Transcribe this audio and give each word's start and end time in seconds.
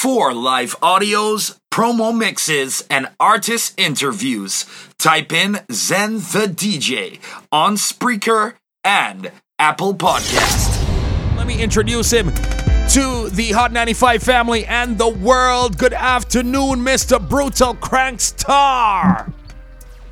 For 0.00 0.32
live 0.32 0.80
audios, 0.80 1.58
promo 1.70 2.16
mixes, 2.16 2.82
and 2.88 3.10
artist 3.20 3.78
interviews, 3.78 4.64
type 4.98 5.30
in 5.30 5.58
Zen 5.70 6.14
the 6.14 6.46
DJ 6.50 7.18
on 7.52 7.74
Spreaker 7.76 8.54
and 8.82 9.30
Apple 9.58 9.92
Podcast. 9.94 11.36
Let 11.36 11.46
me 11.46 11.62
introduce 11.62 12.10
him 12.10 12.28
to 12.30 13.28
the 13.28 13.52
Hot 13.54 13.72
95 13.72 14.22
family 14.22 14.64
and 14.64 14.96
the 14.96 15.06
world. 15.10 15.76
Good 15.76 15.92
afternoon, 15.92 16.80
Mr. 16.80 17.20
Brutal 17.20 17.74
Crankstar. 17.74 19.30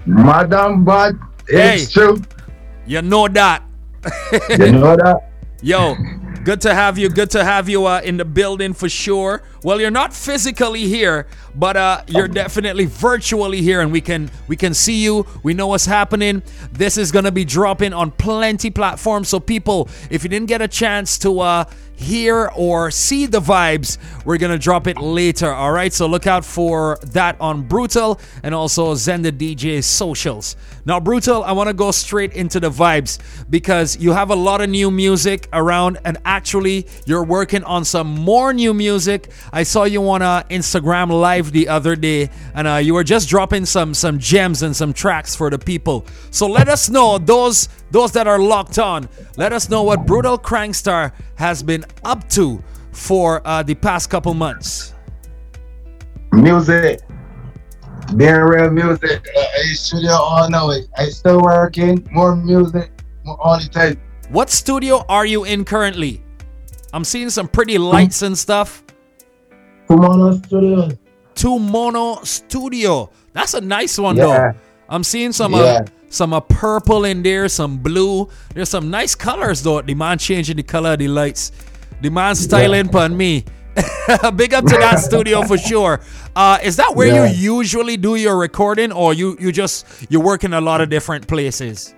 Madam 0.04 0.84
Bad, 0.84 1.18
it's 1.48 1.94
Hey. 1.94 2.00
true. 2.00 2.20
You 2.86 3.00
know 3.00 3.26
that. 3.28 3.62
You 4.50 4.70
know 4.72 4.96
that? 4.96 5.30
Yo, 5.62 5.96
good 6.48 6.62
to 6.62 6.74
have 6.74 6.96
you. 6.96 7.10
Good 7.10 7.28
to 7.32 7.44
have 7.44 7.68
you 7.68 7.84
uh, 7.84 8.00
in 8.02 8.16
the 8.16 8.24
building 8.24 8.72
for 8.72 8.88
sure. 8.88 9.42
Well, 9.62 9.82
you're 9.82 9.90
not 9.90 10.14
physically 10.14 10.86
here, 10.86 11.26
but 11.54 11.76
uh, 11.76 12.04
you're 12.06 12.26
definitely 12.26 12.86
virtually 12.86 13.60
here, 13.60 13.82
and 13.82 13.92
we 13.92 14.00
can 14.00 14.30
we 14.46 14.56
can 14.56 14.72
see 14.72 15.04
you. 15.04 15.26
We 15.42 15.52
know 15.52 15.66
what's 15.66 15.84
happening. 15.84 16.42
This 16.72 16.96
is 16.96 17.12
gonna 17.12 17.32
be 17.32 17.44
dropping 17.44 17.92
on 17.92 18.12
plenty 18.12 18.70
platforms. 18.70 19.28
So 19.28 19.40
people, 19.40 19.90
if 20.08 20.22
you 20.22 20.30
didn't 20.30 20.48
get 20.48 20.62
a 20.62 20.68
chance 20.68 21.18
to 21.18 21.40
uh, 21.40 21.64
hear 21.98 22.50
or 22.54 22.90
see 22.90 23.26
the 23.26 23.40
vibes, 23.40 23.98
we're 24.24 24.38
gonna 24.38 24.58
drop 24.58 24.86
it 24.86 24.98
later. 24.98 25.52
All 25.52 25.72
right. 25.72 25.92
So 25.92 26.06
look 26.06 26.26
out 26.26 26.44
for 26.44 26.98
that 27.08 27.36
on 27.40 27.62
Brutal 27.62 28.20
and 28.42 28.54
also 28.54 28.94
Zen 28.94 29.22
the 29.22 29.32
DJ 29.32 29.82
socials. 29.82 30.56
Now, 30.88 31.00
Brutal, 31.00 31.44
I 31.44 31.52
want 31.52 31.68
to 31.68 31.74
go 31.74 31.90
straight 31.90 32.32
into 32.32 32.60
the 32.60 32.70
vibes 32.70 33.18
because 33.50 33.98
you 33.98 34.12
have 34.12 34.30
a 34.30 34.34
lot 34.34 34.62
of 34.62 34.70
new 34.70 34.90
music 34.90 35.46
around, 35.52 35.98
and 36.02 36.16
actually, 36.24 36.86
you're 37.04 37.24
working 37.24 37.62
on 37.64 37.84
some 37.84 38.06
more 38.06 38.54
new 38.54 38.72
music. 38.72 39.30
I 39.52 39.64
saw 39.64 39.84
you 39.84 40.08
on 40.08 40.22
uh, 40.22 40.44
Instagram 40.44 41.10
Live 41.10 41.52
the 41.52 41.68
other 41.68 41.94
day, 41.94 42.30
and 42.54 42.66
uh, 42.66 42.76
you 42.76 42.94
were 42.94 43.04
just 43.04 43.28
dropping 43.28 43.66
some 43.66 43.92
some 43.92 44.18
gems 44.18 44.62
and 44.62 44.74
some 44.74 44.94
tracks 44.94 45.36
for 45.36 45.50
the 45.50 45.58
people. 45.58 46.06
So 46.30 46.46
let 46.46 46.68
us 46.68 46.88
know 46.88 47.18
those 47.18 47.68
those 47.90 48.12
that 48.12 48.26
are 48.26 48.38
locked 48.38 48.78
on. 48.78 49.08
Let 49.36 49.52
us 49.52 49.68
know 49.68 49.82
what 49.82 50.06
Brutal 50.06 50.38
Crankstar 50.38 51.12
has 51.36 51.62
been 51.62 51.84
up 52.04 52.28
to 52.30 52.62
for 52.92 53.40
uh, 53.46 53.62
the 53.62 53.74
past 53.74 54.10
couple 54.10 54.34
months. 54.34 54.94
Music. 56.32 57.00
Being 58.16 58.34
real 58.36 58.70
music. 58.70 59.26
Uh, 59.36 59.44
studio 59.74 60.12
all 60.12 60.48
now. 60.48 60.70
I 60.96 61.08
still 61.10 61.40
working. 61.42 62.06
More 62.10 62.36
music. 62.36 62.90
More 63.24 63.36
all 63.40 63.58
the 63.60 63.68
time. 63.68 64.00
What 64.30 64.50
studio 64.50 65.04
are 65.08 65.26
you 65.26 65.44
in 65.44 65.64
currently? 65.64 66.22
I'm 66.92 67.04
seeing 67.04 67.30
some 67.30 67.48
pretty 67.48 67.76
lights 67.78 68.22
and 68.22 68.36
stuff. 68.36 68.82
On, 69.90 70.42
studio. 70.44 70.88
Tomorrow 71.34 72.20
Studio. 72.24 73.10
That's 73.32 73.54
a 73.54 73.60
nice 73.60 73.98
one 73.98 74.16
Yeah. 74.16 74.24
though. 74.24 74.58
I'm 74.88 75.04
seeing 75.04 75.32
some 75.32 75.54
uh, 75.54 75.62
Yeah. 75.62 75.80
Some 76.08 76.32
uh, 76.32 76.40
purple 76.40 77.04
in 77.04 77.22
there, 77.22 77.48
some 77.48 77.78
blue. 77.78 78.28
There's 78.54 78.68
some 78.68 78.90
nice 78.90 79.14
colors 79.14 79.62
though. 79.62 79.80
The 79.82 79.94
man 79.94 80.18
changing 80.18 80.56
the 80.56 80.62
color 80.62 80.92
of 80.92 80.98
the 80.98 81.08
lights. 81.08 81.52
The 82.00 82.10
man 82.10 82.34
styling 82.34 82.88
pun 82.88 83.16
me. 83.16 83.44
Big 84.36 84.54
up 84.54 84.64
to 84.64 84.76
that 84.78 84.96
studio 85.08 85.42
for 85.42 85.56
sure. 85.58 86.00
Uh, 86.34 86.58
is 86.62 86.76
that 86.76 86.94
where 86.96 87.08
Yeah. 87.08 87.30
you 87.30 87.56
usually 87.58 87.96
do 87.96 88.16
your 88.16 88.36
recording, 88.38 88.90
or 88.92 89.14
you 89.14 89.36
you 89.38 89.52
just 89.52 89.86
you 90.08 90.20
work 90.20 90.44
in 90.44 90.54
a 90.54 90.60
lot 90.60 90.80
of 90.80 90.88
different 90.88 91.26
places? 91.28 91.94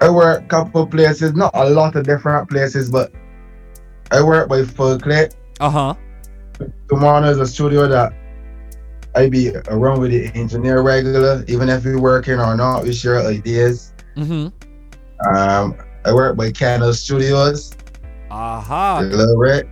I 0.00 0.08
work 0.10 0.42
a 0.44 0.46
couple 0.46 0.86
places, 0.86 1.34
not 1.34 1.50
a 1.54 1.68
lot 1.68 1.94
of 1.94 2.04
different 2.04 2.48
places, 2.48 2.90
but 2.90 3.12
I 4.10 4.22
work 4.22 4.48
by 4.48 4.64
full 4.64 4.98
clip. 4.98 5.34
Uh 5.60 5.70
huh. 5.70 5.94
Tomorrow 6.88 7.28
is 7.28 7.38
a 7.38 7.46
studio 7.46 7.86
that 7.86 8.12
I 9.14 9.28
be 9.28 9.50
around 9.68 10.00
with 10.00 10.12
the 10.12 10.30
engineer 10.38 10.82
regular, 10.82 11.44
even 11.48 11.68
if 11.68 11.84
we 11.84 11.96
working 11.96 12.38
or 12.38 12.56
not, 12.56 12.84
we 12.84 12.92
share 12.92 13.20
ideas. 13.20 13.92
Mm-hmm. 14.16 14.48
Um, 15.36 15.76
I 16.04 16.12
work 16.14 16.36
by 16.36 16.50
Candle 16.52 16.94
Studios. 16.94 17.72
Aha. 18.30 19.00
a 19.00 19.02
little 19.02 19.42
bit. 19.42 19.68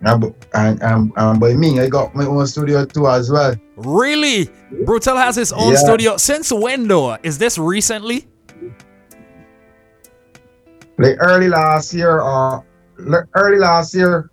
And, 0.00 0.24
and, 0.54 0.82
and, 0.82 1.12
and 1.16 1.40
by 1.40 1.54
me, 1.54 1.80
I 1.80 1.88
got 1.88 2.14
my 2.14 2.24
own 2.24 2.46
studio 2.46 2.84
too 2.84 3.06
as 3.08 3.30
well. 3.30 3.54
Really? 3.76 4.48
Brutal 4.84 5.16
has 5.16 5.36
his 5.36 5.52
own 5.52 5.72
Yeah. 5.72 5.78
studio. 5.78 6.16
Since 6.16 6.52
when 6.52 6.88
though? 6.88 7.18
Is 7.22 7.36
this 7.36 7.58
recently? 7.58 8.26
Like 10.98 11.16
early 11.20 11.48
last 11.48 11.92
year 11.92 12.20
or 12.20 12.64
early 13.34 13.58
last 13.58 13.94
year. 13.94 14.30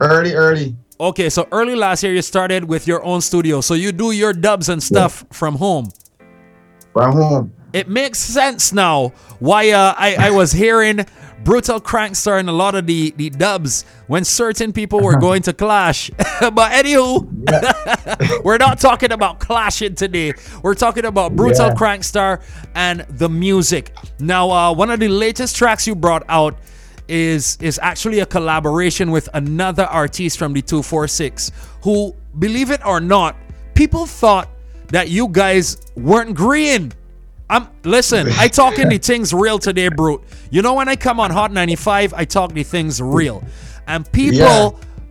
Early, 0.00 0.34
early. 0.34 0.76
Okay, 0.98 1.28
so 1.28 1.46
early 1.52 1.74
last 1.74 2.02
year 2.02 2.14
you 2.14 2.22
started 2.22 2.64
with 2.64 2.86
your 2.86 3.04
own 3.04 3.20
studio. 3.20 3.60
So 3.60 3.74
you 3.74 3.92
do 3.92 4.12
your 4.12 4.32
dubs 4.32 4.68
and 4.68 4.82
stuff 4.82 5.24
from 5.30 5.56
home. 5.56 5.90
From 6.92 7.12
home. 7.12 7.52
It 7.72 7.88
makes 7.88 8.18
sense 8.18 8.72
now 8.72 9.08
why 9.38 9.70
uh, 9.70 9.94
I, 9.98 10.16
I 10.28 10.30
was 10.30 10.52
hearing 10.52 11.04
Brutal 11.44 11.80
Crankstar 11.82 12.40
in 12.40 12.48
a 12.48 12.52
lot 12.52 12.74
of 12.74 12.86
the, 12.86 13.12
the 13.18 13.28
dubs 13.28 13.84
when 14.06 14.24
certain 14.24 14.72
people 14.72 15.00
were 15.00 15.18
going 15.18 15.42
to 15.42 15.52
clash. 15.52 16.10
but 16.16 16.72
anywho, 16.72 18.42
we're 18.44 18.56
not 18.56 18.80
talking 18.80 19.12
about 19.12 19.38
clashing 19.38 19.94
today. 19.94 20.32
We're 20.62 20.74
talking 20.74 21.04
about 21.04 21.36
Brutal 21.36 21.66
Yeah. 21.66 21.74
Crankstar 21.74 22.42
and 22.74 23.00
the 23.10 23.28
music. 23.28 23.94
Now, 24.18 24.50
uh, 24.50 24.72
one 24.72 24.90
of 24.90 24.98
the 24.98 25.08
latest 25.08 25.56
tracks 25.56 25.86
you 25.86 25.94
brought 25.94 26.24
out 26.30 26.56
is 27.08 27.56
is 27.60 27.78
actually 27.82 28.20
a 28.20 28.26
collaboration 28.26 29.10
with 29.10 29.28
another 29.34 29.84
artist 29.84 30.38
from 30.38 30.52
the 30.52 30.62
246 30.62 31.52
who, 31.82 32.14
believe 32.38 32.70
it 32.70 32.84
or 32.84 33.00
not, 33.00 33.36
people 33.74 34.06
thought 34.06 34.48
that 34.88 35.08
you 35.08 35.28
guys 35.28 35.78
weren't 35.96 36.34
green. 36.34 36.92
I'm 37.48 37.68
listen, 37.84 38.28
I 38.38 38.48
talking 38.62 38.88
the 38.88 38.98
things 38.98 39.32
real 39.32 39.58
today, 39.58 39.88
brute. 39.88 40.22
You 40.50 40.62
know 40.62 40.74
when 40.74 40.88
I 40.88 40.96
come 40.96 41.20
on 41.20 41.30
Hot 41.30 41.52
95, 41.52 42.12
I 42.14 42.24
talk 42.24 42.52
the 42.52 42.62
things 42.64 43.00
real. 43.00 43.44
And 43.86 44.10
people 44.12 44.38
Yeah. 44.38 44.70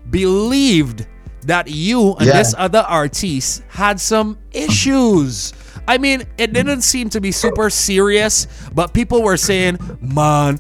believed 0.09 1.06
that 1.45 1.69
you 1.69 2.13
and 2.16 2.25
Yeah. 2.27 2.38
this 2.39 2.56
other 2.57 2.79
artist 2.88 3.62
had 3.69 4.00
some 4.01 4.38
issues. 4.51 5.53
I 5.88 5.97
mean, 6.00 6.23
it 6.38 6.51
didn't 6.51 6.81
seem 6.81 7.09
to 7.12 7.22
be 7.22 7.31
super 7.31 7.69
serious, 7.69 8.47
but 8.73 8.91
people 8.94 9.22
were 9.22 9.38
saying, 9.38 9.77
"Man, 10.01 10.59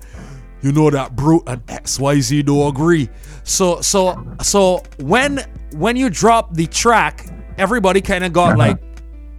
you 0.65 0.71
know 0.71 0.89
that 0.89 1.15
brute 1.15 1.43
and 1.45 1.63
XYZ 1.67 2.45
don't 2.45 2.67
agree." 2.67 3.07
So 3.43 3.81
so 3.81 4.35
so 4.41 4.81
when 4.97 5.39
when 5.75 5.95
you 5.95 6.09
drop 6.09 6.55
the 6.55 6.65
track, 6.65 7.27
everybody 7.57 8.01
kind 8.01 8.23
of 8.23 8.33
got 8.33 8.57
uh-huh. 8.57 8.57
like, 8.57 8.77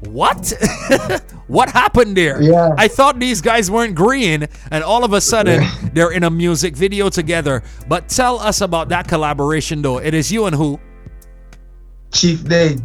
"What? 0.07 0.53
what 1.49 1.69
happened 1.69 2.17
there?" 2.17 2.41
Yeah. 2.41 2.75
I 2.79 2.87
thought 2.87 3.19
these 3.19 3.41
guys 3.41 3.71
weren't 3.71 3.97
green, 3.97 4.47
and 4.71 4.85
all 4.85 5.05
of 5.05 5.13
a 5.15 5.21
sudden 5.21 5.67
they're 5.93 6.13
in 6.13 6.23
a 6.23 6.31
music 6.31 6.77
video 6.77 7.11
together. 7.11 7.65
But 7.89 8.09
tell 8.09 8.39
us 8.39 8.61
about 8.61 8.89
that 8.91 9.09
collaboration, 9.09 9.83
though. 9.83 9.99
It 9.99 10.15
is 10.15 10.31
you 10.31 10.47
and 10.47 10.55
who? 10.55 10.79
Chief 12.13 12.45
Day. 12.45 12.77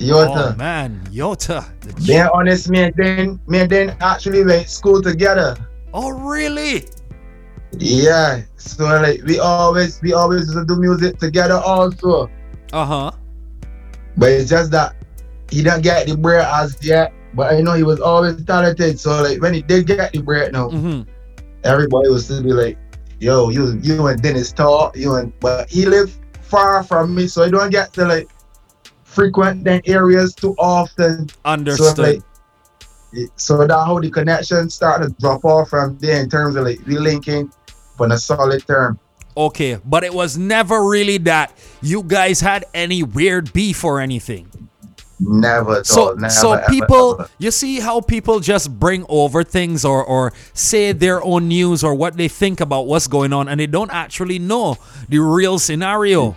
Oh 0.00 0.04
Yota. 0.04 0.56
man, 0.56 1.00
Yota. 1.10 1.64
the 1.80 1.92
Being 2.06 2.28
honest, 2.32 2.68
me 2.68 2.82
and 2.84 2.94
then 2.96 3.40
me 3.46 3.60
and 3.60 3.70
then 3.70 3.96
actually 4.00 4.44
went 4.44 4.68
school 4.68 5.00
together. 5.00 5.56
Oh 5.92 6.10
really? 6.10 6.86
Yeah. 7.78 8.42
So 8.56 8.84
like 8.84 9.22
we 9.24 9.38
always 9.38 10.00
we 10.02 10.12
always 10.12 10.42
used 10.42 10.54
to 10.54 10.64
do 10.64 10.76
music 10.80 11.18
together 11.18 11.54
also. 11.54 12.30
Uh 12.72 12.84
huh. 12.84 13.10
But 14.16 14.30
it's 14.32 14.48
just 14.50 14.70
that 14.72 14.94
he 15.50 15.62
didn't 15.62 15.82
get 15.82 16.06
the 16.06 16.16
break 16.16 16.44
as 16.44 16.76
yet. 16.82 17.12
But 17.34 17.52
I 17.54 17.60
know 17.60 17.74
he 17.74 17.82
was 17.82 18.00
always 18.00 18.42
talented. 18.44 18.98
So 18.98 19.22
like 19.22 19.40
when 19.40 19.54
he 19.54 19.62
did 19.62 19.86
get 19.86 20.12
the 20.12 20.22
break 20.22 20.52
now, 20.52 20.70
hmm 20.70 21.02
everybody 21.64 22.08
was 22.10 22.26
still 22.26 22.42
be 22.42 22.52
like, 22.52 22.78
yo, 23.20 23.48
you 23.50 23.78
you 23.82 24.06
and 24.06 24.20
Dennis 24.22 24.52
talk, 24.52 24.96
you 24.96 25.14
and 25.16 25.32
but 25.40 25.68
he 25.68 25.86
lived 25.86 26.18
far 26.42 26.82
from 26.84 27.14
me, 27.14 27.26
so 27.26 27.42
I 27.42 27.50
don't 27.50 27.70
get 27.70 27.92
to 27.94 28.04
like 28.04 28.28
frequent 29.04 29.64
them 29.64 29.80
areas 29.86 30.34
too 30.34 30.54
often. 30.58 31.28
So 31.28 31.44
Understood. 31.44 31.98
like 31.98 32.22
so 33.36 33.66
that 33.66 33.72
how 33.72 33.98
the 34.00 34.10
connection 34.10 34.68
started 34.68 35.08
to 35.08 35.14
drop 35.20 35.44
off 35.44 35.68
from 35.70 35.96
there 35.98 36.20
in 36.20 36.28
terms 36.28 36.56
of 36.56 36.64
like 36.64 36.80
we 36.86 36.98
linking 36.98 37.50
on 38.00 38.12
a 38.12 38.18
solid 38.18 38.66
term. 38.66 38.98
okay, 39.36 39.78
but 39.84 40.04
it 40.04 40.14
was 40.14 40.38
never 40.38 40.84
really 40.84 41.18
that 41.18 41.52
you 41.82 42.02
guys 42.02 42.40
had 42.40 42.64
any 42.74 43.02
weird 43.02 43.52
beef 43.52 43.82
or 43.84 44.00
anything. 44.00 44.48
Never 45.20 45.84
So 45.84 46.10
all. 46.10 46.16
Never, 46.16 46.30
so 46.30 46.60
people, 46.68 47.20
ever. 47.20 47.30
you 47.38 47.50
see 47.50 47.78
how 47.80 48.00
people 48.00 48.40
just 48.40 48.78
bring 48.78 49.06
over 49.08 49.44
things 49.44 49.84
or 49.84 50.04
or 50.04 50.32
say 50.54 50.92
their 50.92 51.22
own 51.22 51.48
news 51.48 51.84
or 51.84 51.94
what 51.94 52.16
they 52.16 52.28
think 52.28 52.60
about 52.60 52.86
what's 52.86 53.06
going 53.06 53.32
on, 53.32 53.48
and 53.48 53.58
they 53.58 53.66
don't 53.68 53.90
actually 53.92 54.38
know 54.38 54.76
the 55.08 55.18
real 55.18 55.58
scenario. 55.58 56.36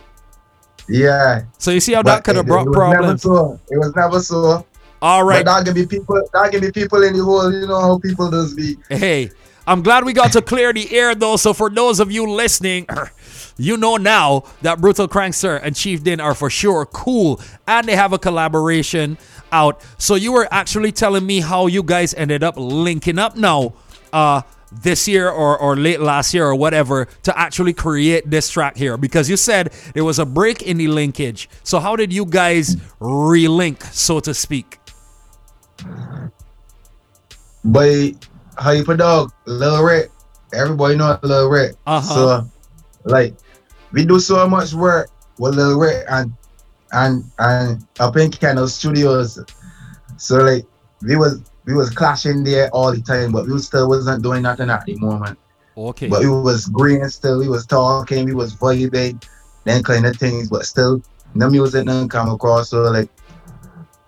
Yeah. 0.88 1.44
So 1.58 1.72
you 1.72 1.80
see 1.80 1.94
how 1.94 2.04
but 2.04 2.16
that 2.16 2.24
could 2.24 2.36
have 2.36 2.46
brought 2.46 2.68
it 2.68 2.70
was 2.70 2.78
never 2.78 2.94
problems. 2.94 3.22
So. 3.24 3.60
It 3.70 3.78
was 3.78 3.96
never 3.96 4.20
so. 4.22 4.66
All 5.02 5.24
right. 5.24 5.44
But 5.44 5.58
that 5.58 5.66
can 5.66 5.74
be 5.74 5.86
people 5.86 6.22
that 6.32 6.52
can 6.52 6.62
be 6.62 6.72
people 6.72 7.04
in 7.04 7.18
the 7.18 7.26
world. 7.26 7.54
you 7.54 7.68
know 7.68 7.82
how 7.82 8.00
people 8.00 8.30
does 8.32 8.54
be. 8.54 8.78
Hey, 8.90 9.32
I'm 9.68 9.84
glad 9.84 10.06
we 10.06 10.14
got 10.14 10.32
to 10.32 10.42
clear 10.42 10.72
the 10.72 10.90
air 10.96 11.14
though. 11.14 11.36
So 11.36 11.54
for 11.54 11.70
those 11.70 12.00
of 12.00 12.10
you 12.10 12.26
listening, 12.32 12.88
you 13.58 13.76
know 13.76 13.98
now 13.98 14.46
that 14.62 14.80
Brutal 14.80 15.10
Crankster 15.10 15.60
and 15.62 15.76
Chief 15.76 16.04
Din 16.04 16.22
are 16.22 16.34
for 16.34 16.50
sure 16.50 16.86
cool 16.86 17.42
and 17.68 17.86
they 17.86 17.96
have 17.98 18.14
a 18.14 18.18
collaboration 18.18 19.18
out. 19.52 19.84
So 19.98 20.16
you 20.16 20.32
were 20.32 20.48
actually 20.52 20.94
telling 20.94 21.26
me 21.26 21.42
how 21.42 21.68
you 21.68 21.84
guys 21.84 22.14
ended 22.14 22.44
up 22.44 22.56
linking 22.58 23.20
up 23.20 23.36
now 23.36 23.74
uh 24.14 24.42
this 24.72 25.08
year 25.08 25.30
or, 25.30 25.58
or 25.58 25.76
late 25.76 26.00
last 26.00 26.34
year 26.34 26.46
or 26.46 26.56
whatever 26.56 27.06
to 27.24 27.38
actually 27.38 27.74
create 27.74 28.30
this 28.30 28.50
track 28.50 28.76
here 28.76 28.98
because 28.98 29.30
you 29.30 29.38
said 29.38 29.72
there 29.94 30.04
was 30.04 30.20
a 30.20 30.26
break 30.26 30.62
in 30.62 30.78
the 30.78 30.88
linkage. 30.88 31.50
So 31.64 31.80
how 31.80 31.96
did 31.96 32.12
you 32.12 32.26
guys 32.26 32.76
relink, 33.00 33.82
so 33.94 34.20
to 34.22 34.34
speak? 34.34 34.80
By 37.64 38.14
Hyper 38.58 38.98
Dog, 38.98 39.32
Lil 39.46 39.84
Rick, 39.84 40.12
everybody 40.54 40.96
know 40.96 41.18
Lil 41.24 41.50
Rick. 41.50 41.76
Uh-huh. 41.86 42.02
So 42.02 42.50
like 43.06 43.36
we 43.92 44.06
do 44.06 44.20
so 44.20 44.48
much 44.48 44.74
work 44.74 45.10
with 45.40 45.56
Lil 45.56 45.80
Rick 45.80 46.06
and 46.10 46.34
and 46.92 47.24
and 47.40 47.86
up 48.00 48.18
in 48.18 48.32
Kennel 48.32 48.68
Studios. 48.68 49.40
So 50.18 50.38
like 50.38 50.66
we 51.02 51.16
was 51.16 51.42
we 51.66 51.74
was 51.74 51.90
clashing 51.90 52.44
there 52.44 52.70
all 52.70 52.92
the 52.92 53.02
time, 53.02 53.32
but 53.32 53.48
we 53.48 53.60
still 53.60 53.90
wasn't 53.90 54.24
doing 54.24 54.44
nothing 54.44 54.70
at 54.70 54.86
the 54.86 54.96
moment. 54.96 55.38
Okay. 55.76 56.08
But 56.08 56.22
we 56.22 56.30
was 56.30 56.66
green 56.66 57.08
still, 57.10 57.40
we 57.40 57.50
was 57.50 57.66
talking, 57.66 58.26
we 58.26 58.34
was 58.34 58.56
vibing, 58.56 59.24
then 59.64 59.84
kind 59.84 60.06
of 60.06 60.16
things, 60.18 60.50
but 60.50 60.66
still 60.66 61.02
no 61.36 61.50
music 61.50 61.86
didn't 61.86 62.10
come 62.10 62.30
across. 62.30 62.70
So 62.70 62.82
like 62.84 63.10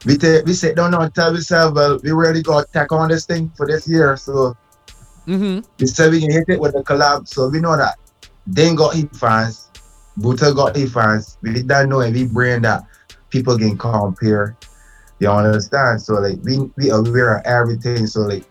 we 0.06 0.18
take 0.18 0.46
we 0.46 0.54
sit 0.54 0.76
down 0.76 0.94
and 0.94 1.14
tell 1.14 1.36
ourselves, 1.36 1.76
well, 1.76 2.00
we 2.04 2.12
really 2.12 2.42
got 2.42 2.72
tack 2.72 2.92
on 2.92 3.10
this 3.10 3.26
thing 3.26 3.52
for 3.56 3.68
this 3.68 3.88
year. 3.88 4.16
So 4.18 4.56
mm-hmm. 5.28 5.60
we 5.80 5.88
said 5.88 6.12
we 6.12 6.22
can 6.22 6.32
hit 6.32 6.46
it 6.48 6.60
with 6.60 6.74
the 6.74 6.84
collab. 6.84 7.28
So 7.28 7.50
we 7.50 7.60
know 7.60 7.76
that 7.76 7.98
then 8.48 8.76
got 8.76 8.96
his 8.96 9.06
fans, 9.14 9.70
Brutal 10.18 10.54
got 10.54 10.76
his 10.76 10.94
fans. 10.94 11.38
We 11.42 11.64
don't 11.64 11.90
know 11.90 12.00
every 12.00 12.26
brand 12.26 12.66
that 12.66 12.84
people 13.30 13.58
can 13.58 13.78
compare. 13.78 14.58
You 15.20 15.30
understand? 15.30 16.02
So 16.02 16.16
like 16.16 16.40
we 16.44 16.60
we 16.78 16.90
aware 16.90 17.38
of 17.38 17.46
everything. 17.46 18.08
So 18.08 18.22
like 18.22 18.46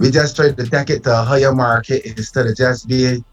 we 0.00 0.10
just 0.10 0.36
try 0.36 0.52
to 0.52 0.70
take 0.70 0.90
it 0.90 1.04
to 1.04 1.20
a 1.20 1.22
higher 1.22 1.54
market 1.54 2.04
instead 2.04 2.46
of 2.46 2.56
just 2.56 2.88
being 2.88 3.24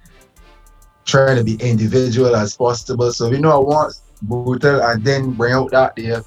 trying 1.06 1.38
to 1.38 1.44
be 1.44 1.56
individual 1.56 2.36
as 2.36 2.56
possible. 2.56 3.12
So 3.12 3.30
we 3.30 3.40
know 3.40 3.52
I 3.52 3.58
want 3.58 3.96
brutal 4.22 4.82
and 4.82 5.04
then 5.04 5.32
bring 5.32 5.54
out 5.54 5.72
that 5.72 5.96
there. 5.96 6.24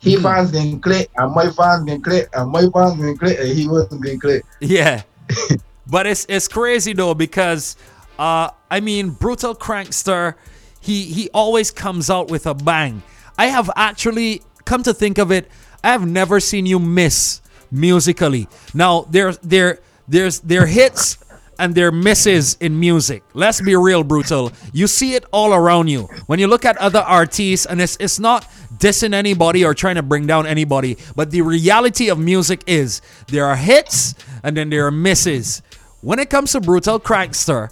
He 0.00 0.16
fans 0.16 0.50
can 0.50 0.80
click 0.80 1.10
and 1.16 1.34
my 1.34 1.50
fans 1.50 1.84
can 1.86 2.02
click 2.02 2.28
and 2.34 2.50
my 2.50 2.68
fans 2.72 2.96
can 2.96 3.16
click 3.16 3.38
and 3.38 3.48
he 3.48 3.68
wasn't 3.68 4.04
can 4.04 4.20
click. 4.20 4.44
Yeah. 4.60 5.02
but 5.86 6.06
it's 6.06 6.26
it's 6.28 6.48
crazy 6.48 6.92
though 6.92 7.14
because 7.14 7.76
uh 8.18 8.50
I 8.70 8.80
mean 8.80 9.10
Brutal 9.10 9.54
Crankster 9.54 10.34
he 10.80 11.04
he 11.04 11.28
always 11.34 11.70
comes 11.70 12.10
out 12.10 12.30
with 12.30 12.46
a 12.46 12.54
bang. 12.54 13.02
I 13.38 13.46
have 13.46 13.70
actually 13.76 14.42
come 14.64 14.82
to 14.84 14.94
think 14.94 15.18
of 15.18 15.30
it, 15.32 15.50
I 15.82 15.92
have 15.92 16.06
never 16.06 16.40
seen 16.40 16.66
you 16.66 16.78
miss 16.78 17.40
musically. 17.70 18.48
Now 18.74 19.06
there 19.10 19.32
there 19.42 19.80
there's 20.08 20.40
there 20.40 20.66
hits 20.66 21.18
and 21.58 21.74
there 21.74 21.90
misses 21.90 22.56
in 22.60 22.78
music. 22.78 23.22
Let's 23.34 23.60
be 23.60 23.74
real, 23.76 24.04
brutal. 24.04 24.52
You 24.72 24.86
see 24.86 25.14
it 25.14 25.24
all 25.32 25.54
around 25.54 25.88
you. 25.88 26.02
When 26.26 26.38
you 26.38 26.46
look 26.48 26.64
at 26.64 26.76
other 26.76 27.00
artists, 27.00 27.66
and 27.66 27.80
it's 27.80 27.96
it's 27.98 28.18
not 28.18 28.46
dissing 28.78 29.14
anybody 29.14 29.64
or 29.64 29.74
trying 29.74 29.96
to 29.96 30.02
bring 30.02 30.26
down 30.26 30.46
anybody, 30.46 30.96
but 31.14 31.30
the 31.30 31.42
reality 31.42 32.08
of 32.08 32.18
music 32.18 32.62
is 32.66 33.00
there 33.28 33.46
are 33.46 33.56
hits 33.56 34.14
and 34.42 34.56
then 34.56 34.70
there 34.70 34.86
are 34.86 34.90
misses. 34.90 35.62
When 36.00 36.18
it 36.18 36.30
comes 36.30 36.52
to 36.52 36.60
Brutal 36.60 37.00
Crankster, 37.00 37.70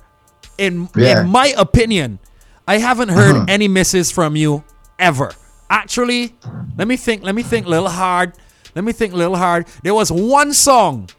in 0.58 0.88
Yeah. 0.96 1.20
in 1.22 1.28
my 1.28 1.54
opinion, 1.56 2.18
I 2.66 2.78
haven't 2.78 3.10
heard 3.10 3.48
any 3.50 3.68
misses 3.68 4.10
from 4.10 4.36
you 4.36 4.64
ever. 4.98 5.32
Actually, 5.70 6.34
let 6.78 6.86
me 6.88 6.96
think. 6.96 7.22
Let 7.22 7.34
me 7.34 7.42
think 7.42 7.66
a 7.66 7.68
little 7.68 7.88
hard. 7.88 8.32
Let 8.74 8.84
me 8.84 8.92
think 8.92 9.12
a 9.12 9.16
little 9.16 9.36
hard. 9.36 9.66
There 9.82 9.94
was 9.94 10.10
one 10.12 10.52
song. 10.52 11.10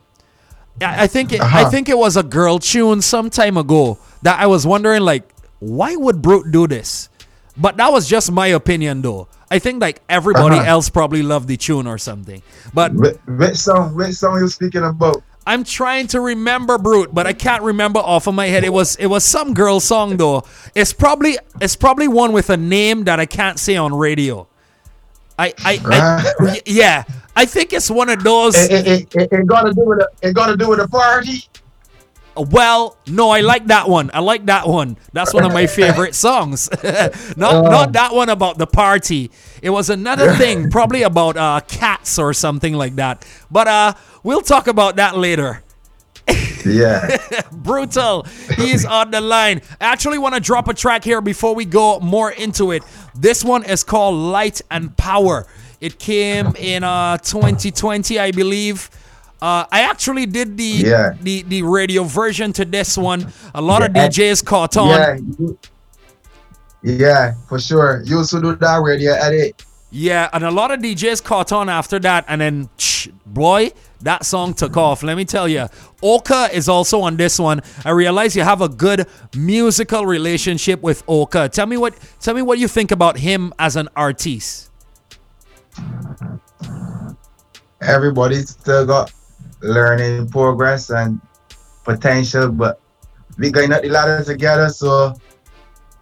I 0.82 1.04
I 1.04 1.08
think 1.08 1.32
it, 1.34 1.42
I 1.42 1.46
Uh-huh. 1.46 1.70
think 1.70 1.90
it 1.90 1.98
was 1.98 2.18
a 2.18 2.24
girl 2.24 2.60
tune 2.60 3.02
some 3.02 3.30
time 3.30 3.58
ago 3.58 3.98
that 4.24 4.40
I 4.40 4.48
was 4.48 4.66
wondering 4.66 5.02
like 5.02 5.24
why 5.60 5.96
would 5.96 6.22
Brute 6.22 6.52
do 6.52 6.68
this? 6.68 7.10
But 7.58 7.78
that 7.78 7.92
was 7.92 8.08
just 8.08 8.32
my 8.32 8.48
opinion 8.48 9.02
though. 9.02 9.28
I 9.56 9.60
think 9.60 9.82
like 9.82 10.02
everybody 10.10 10.58
Uh-huh. 10.58 10.70
else 10.76 10.90
probably 10.90 11.24
loved 11.24 11.48
the 11.48 11.56
tune 11.58 11.88
or 11.88 11.98
something. 11.98 12.42
But 12.74 12.94
Which, 12.94 13.18
which 13.28 13.56
song? 13.56 13.96
Which 13.96 14.16
song 14.16 14.40
you 14.42 14.48
speaking 14.50 14.84
about? 14.84 15.24
I'm 15.48 15.64
trying 15.64 16.08
to 16.08 16.20
remember 16.20 16.78
Brute, 16.78 17.14
but 17.14 17.28
I 17.28 17.34
can't 17.34 17.62
remember 17.64 18.00
off 18.00 18.28
of 18.28 18.34
my 18.34 18.48
head. 18.48 18.64
It 18.64 18.74
was 18.74 18.96
it 18.98 19.06
was 19.08 19.24
some 19.24 19.54
girl 19.54 19.80
song 19.80 20.18
though. 20.18 20.44
It's 20.74 20.92
probably 20.92 21.38
it's 21.62 21.76
probably 21.76 22.08
one 22.08 22.34
with 22.34 22.50
a 22.50 22.58
name 22.58 23.04
that 23.06 23.20
I 23.20 23.26
can't 23.28 23.60
say 23.60 23.76
on 23.78 23.94
radio. 23.94 24.48
I 25.38 25.54
I, 25.60 25.80
I 25.86 26.62
yeah. 26.66 27.04
I 27.38 27.46
think 27.46 27.74
it's 27.74 27.92
one 27.92 28.10
of 28.10 28.24
those. 28.24 28.56
It, 28.58 28.72
it, 28.72 28.88
it, 28.88 29.16
it, 29.16 29.30
it 29.34 29.46
got 29.48 29.64
to 29.64 29.74
do 29.74 29.86
with 29.86 30.00
a, 30.00 30.08
it 30.22 30.34
got 30.34 30.48
to 30.48 30.58
do 30.58 30.68
with 30.70 30.80
a 30.80 30.88
party. 30.88 31.44
Well, 32.38 32.98
no, 33.08 33.30
I 33.30 33.42
like 33.42 33.68
that 33.68 33.88
one. 33.88 34.12
I 34.14 34.20
like 34.20 34.46
that 34.48 34.68
one. 34.68 34.98
That's 35.14 35.34
one 35.34 35.46
of 35.46 35.54
my 35.54 35.68
favorite 35.82 36.16
songs. 36.16 36.70
not 37.38 37.64
not 37.64 37.94
that 37.94 38.14
one 38.14 38.30
about 38.30 38.58
the 38.58 38.68
party. 38.68 39.32
It 39.62 39.70
was 39.70 39.90
another 39.90 40.34
thing, 40.34 40.70
probably 40.70 41.04
about 41.04 41.38
uh, 41.38 41.62
cats 41.68 42.20
or 42.20 42.34
something 42.34 42.74
like 42.74 42.96
that. 42.96 43.26
But 43.50 43.68
uh, 43.68 43.94
we'll 44.24 44.42
talk 44.42 44.68
about 44.68 44.98
that 44.98 45.18
later. 45.18 45.64
Yeah. 46.66 47.18
Brutal. 47.52 48.26
He's 48.58 48.86
on 48.86 49.12
the 49.12 49.22
line. 49.22 49.62
I 49.80 49.86
actually 49.86 50.18
want 50.18 50.36
to 50.36 50.42
drop 50.42 50.68
a 50.68 50.74
track 50.74 51.04
here 51.04 51.22
before 51.22 51.54
we 51.54 51.66
go 51.66 52.00
more 52.00 52.32
into 52.32 52.72
it. 52.72 52.84
This 53.14 53.44
one 53.44 53.64
is 53.64 53.84
called 53.84 54.16
Light 54.16 54.62
and 54.72 54.96
Power. 54.98 55.46
It 55.80 56.00
came 56.00 56.56
in 56.58 56.84
uh 56.84 57.18
2020, 57.20 58.20
I 58.20 58.32
believe. 58.32 58.90
Uh, 59.42 59.66
I 59.72 59.82
actually 59.82 60.26
did 60.26 60.58
the, 60.58 60.64
Yeah. 60.64 61.14
the 61.22 61.44
the 61.44 61.62
radio 61.64 62.04
version 62.04 62.54
to 62.54 62.66
this 62.66 62.98
one. 62.98 63.32
A 63.54 63.62
lot 63.62 63.84
of 63.84 63.92
DJs 63.92 64.44
caught 64.46 64.78
on. 64.78 64.90
yeah. 64.90 65.48
Yeah, 66.82 67.34
for 67.50 67.60
sure. 67.60 68.04
You 68.06 68.20
used 68.20 68.30
to 68.32 68.42
do 68.42 68.56
that 68.56 68.82
radio 68.82 69.14
edit. 69.14 69.64
Yeah, 69.92 70.30
and 70.34 70.44
a 70.44 70.52
lot 70.52 70.72
of 70.72 70.80
DJs 70.82 71.24
caught 71.24 71.52
on 71.52 71.70
after 71.70 72.00
that, 72.00 72.26
and 72.28 72.42
then, 72.42 72.70
shh, 72.78 73.08
boy, 73.26 73.72
that 74.02 74.26
song 74.26 74.54
took 74.54 74.76
off. 74.78 75.02
Let 75.04 75.16
me 75.18 75.26
tell 75.26 75.48
you, 75.48 75.68
Oka 76.04 76.50
is 76.54 76.68
also 76.70 77.02
on 77.02 77.18
this 77.18 77.40
one. 77.40 77.62
I 77.86 77.92
realize 77.92 78.36
you 78.36 78.44
have 78.44 78.62
a 78.62 78.68
good 78.70 79.08
musical 79.36 80.06
relationship 80.06 80.82
with 80.82 81.04
Oka. 81.08 81.50
Tell 81.50 81.66
me 81.66 81.78
what, 81.78 81.96
tell 82.20 82.36
me 82.36 82.42
what 82.42 82.60
you 82.60 82.68
think 82.68 82.92
about 82.92 83.18
him 83.20 83.54
as 83.58 83.76
an 83.78 83.90
artiste. 83.96 84.70
Everybody 87.82 88.42
still 88.42 88.86
got 88.86 89.12
learning 89.62 90.30
progress 90.30 90.90
and 90.90 91.20
potential, 91.84 92.50
but 92.52 92.80
we 93.38 93.52
going 93.52 93.72
up 93.72 93.82
the 93.82 93.90
ladder 93.90 94.24
together. 94.24 94.70
So, 94.70 95.14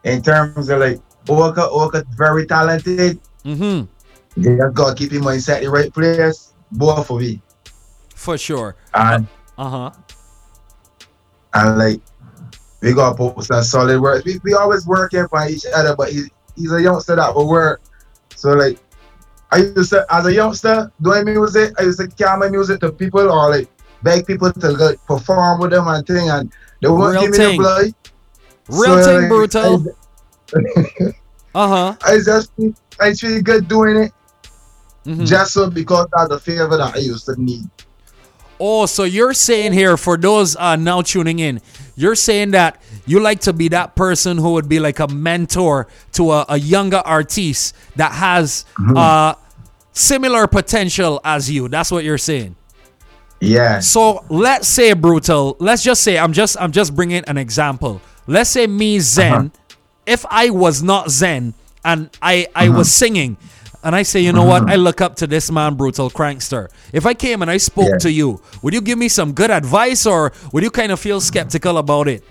in 0.03 0.21
terms 0.21 0.69
of 0.69 0.79
like 0.79 0.99
Oka, 1.29 1.69
Oka 1.69 2.03
very 2.15 2.45
talented. 2.45 3.19
Mm-hmm. 3.43 4.41
You 4.41 4.57
just 4.57 4.73
gotta 4.73 4.95
keep 4.95 5.11
him 5.11 5.23
mindset 5.23 5.61
the 5.61 5.69
right 5.69 5.93
place. 5.93 6.53
Both 6.71 7.07
for 7.07 7.19
me. 7.19 7.41
For 8.15 8.37
sure. 8.37 8.75
And 8.93 9.27
Uh 9.57 9.69
huh. 9.69 9.91
and 11.53 11.77
like 11.77 12.01
we 12.81 12.93
got 12.93 13.17
to 13.17 13.31
put 13.31 13.45
some 13.45 13.63
solid 13.63 14.01
work. 14.01 14.25
We, 14.25 14.39
we 14.43 14.53
always 14.53 14.85
working 14.85 15.25
for 15.29 15.47
each 15.47 15.65
other, 15.73 15.95
but 15.95 16.11
he, 16.11 16.23
he's 16.55 16.71
a 16.73 16.81
youngster 16.81 17.15
that 17.15 17.33
will 17.33 17.47
work. 17.47 17.81
So 18.35 18.51
like 18.53 18.77
I 19.53 19.57
used 19.77 19.91
to 19.91 20.05
as 20.09 20.25
a 20.25 20.33
youngster 20.33 20.91
doing 21.01 21.25
music, 21.25 21.73
I 21.79 21.83
used 21.83 21.99
to 21.99 22.07
carry 22.07 22.37
my 22.39 22.49
music 22.49 22.79
to 22.81 22.91
people 22.91 23.25
or 23.35 23.49
like 23.55 23.67
beg 24.01 24.25
people 24.25 24.51
to 24.51 24.67
like, 24.71 24.97
perform 25.05 25.59
with 25.61 25.71
them 25.71 25.87
and 25.87 26.05
thing 26.05 26.29
and 26.29 26.51
they 26.81 26.89
won't 26.89 27.13
Real 27.13 27.21
give 27.21 27.31
me 27.31 27.37
thing. 27.37 27.57
the 27.57 27.63
blood. 27.63 27.93
Real 28.81 29.03
So, 29.03 29.19
thing, 29.19 29.29
brutal. 29.29 29.85
Uh 31.55 31.67
huh. 31.67 31.95
I, 32.03 32.17
just 32.17 32.51
feel- 32.55 32.73
I 32.99 33.13
feel 33.13 33.41
good 33.41 33.67
doing 33.67 33.95
it 33.97 34.11
Mhm. 35.05 35.27
just 35.27 35.53
so 35.53 35.69
because 35.69 36.07
that's 36.15 36.29
the 36.29 36.39
favor 36.39 36.77
that 36.77 36.95
I 36.95 36.99
used 36.99 37.25
to 37.25 37.35
need. 37.37 37.67
Oh, 38.59 38.85
so 38.85 39.03
you're 39.03 39.33
saying 39.33 39.73
here 39.73 39.97
for 39.97 40.15
those 40.15 40.55
uh, 40.55 40.77
now 40.77 41.01
tuning 41.01 41.39
in, 41.39 41.59
you're 41.97 42.15
saying 42.15 42.51
that 42.51 42.81
you 43.05 43.19
like 43.19 43.41
to 43.41 43.51
be 43.51 43.67
that 43.69 43.95
person 43.97 44.37
who 44.37 44.53
would 44.53 44.69
be 44.69 44.79
like 44.79 44.99
a 44.99 45.07
mentor 45.09 45.87
to 46.13 46.31
a, 46.31 46.45
a 46.47 46.57
younger 46.57 47.01
artiste 47.05 47.75
that 47.97 48.13
has 48.13 48.63
uh, 48.95 49.33
similar 49.93 50.47
potential 50.47 51.21
as 51.23 51.49
you. 51.49 51.69
That's 51.69 51.91
what 51.91 52.03
you're 52.03 52.17
saying. 52.17 52.55
Yeah. 53.39 53.79
So 53.79 54.25
let's 54.29 54.67
say 54.67 54.93
brutal. 54.93 55.57
Let's 55.59 55.83
just 55.83 56.03
say 56.03 56.17
I'm 56.17 56.33
just 56.33 56.57
I'm 56.59 56.71
just 56.71 56.95
bringing 56.95 57.23
an 57.25 57.37
example. 57.37 58.01
Let's 58.27 58.49
say 58.49 58.67
me 58.67 58.99
Zen. 58.99 59.33
Uh-huh. 59.33 59.49
If 60.05 60.25
I 60.29 60.49
was 60.49 60.83
not 60.83 61.09
Zen 61.09 61.53
and 61.85 62.09
I 62.21 62.47
I 62.55 62.69
was 62.69 62.87
uh-huh. 62.87 63.05
singing, 63.05 63.37
and 63.83 63.95
I 63.95 64.03
say, 64.03 64.21
you 64.21 64.31
know 64.31 64.45
what, 64.45 64.63
I 64.63 64.73
uh-huh. 64.73 64.75
look 64.75 65.01
up 65.01 65.15
to 65.17 65.27
this 65.27 65.51
man, 65.51 65.75
brutal 65.75 66.09
crankster. 66.09 66.69
If 66.93 67.05
I 67.05 67.13
came 67.13 67.41
and 67.41 67.51
I 67.51 67.57
spoke 67.57 67.89
Yeah. 67.89 67.97
to 67.99 68.11
you, 68.11 68.41
would 68.61 68.73
you 68.73 68.81
give 68.81 68.97
me 68.97 69.09
some 69.09 69.33
good 69.33 69.51
advice, 69.51 70.05
or 70.05 70.31
would 70.53 70.63
you 70.63 70.71
kind 70.71 70.91
of 70.91 70.99
feel 70.99 71.19
skeptical 71.19 71.77
about 71.77 72.07
it? 72.07 72.23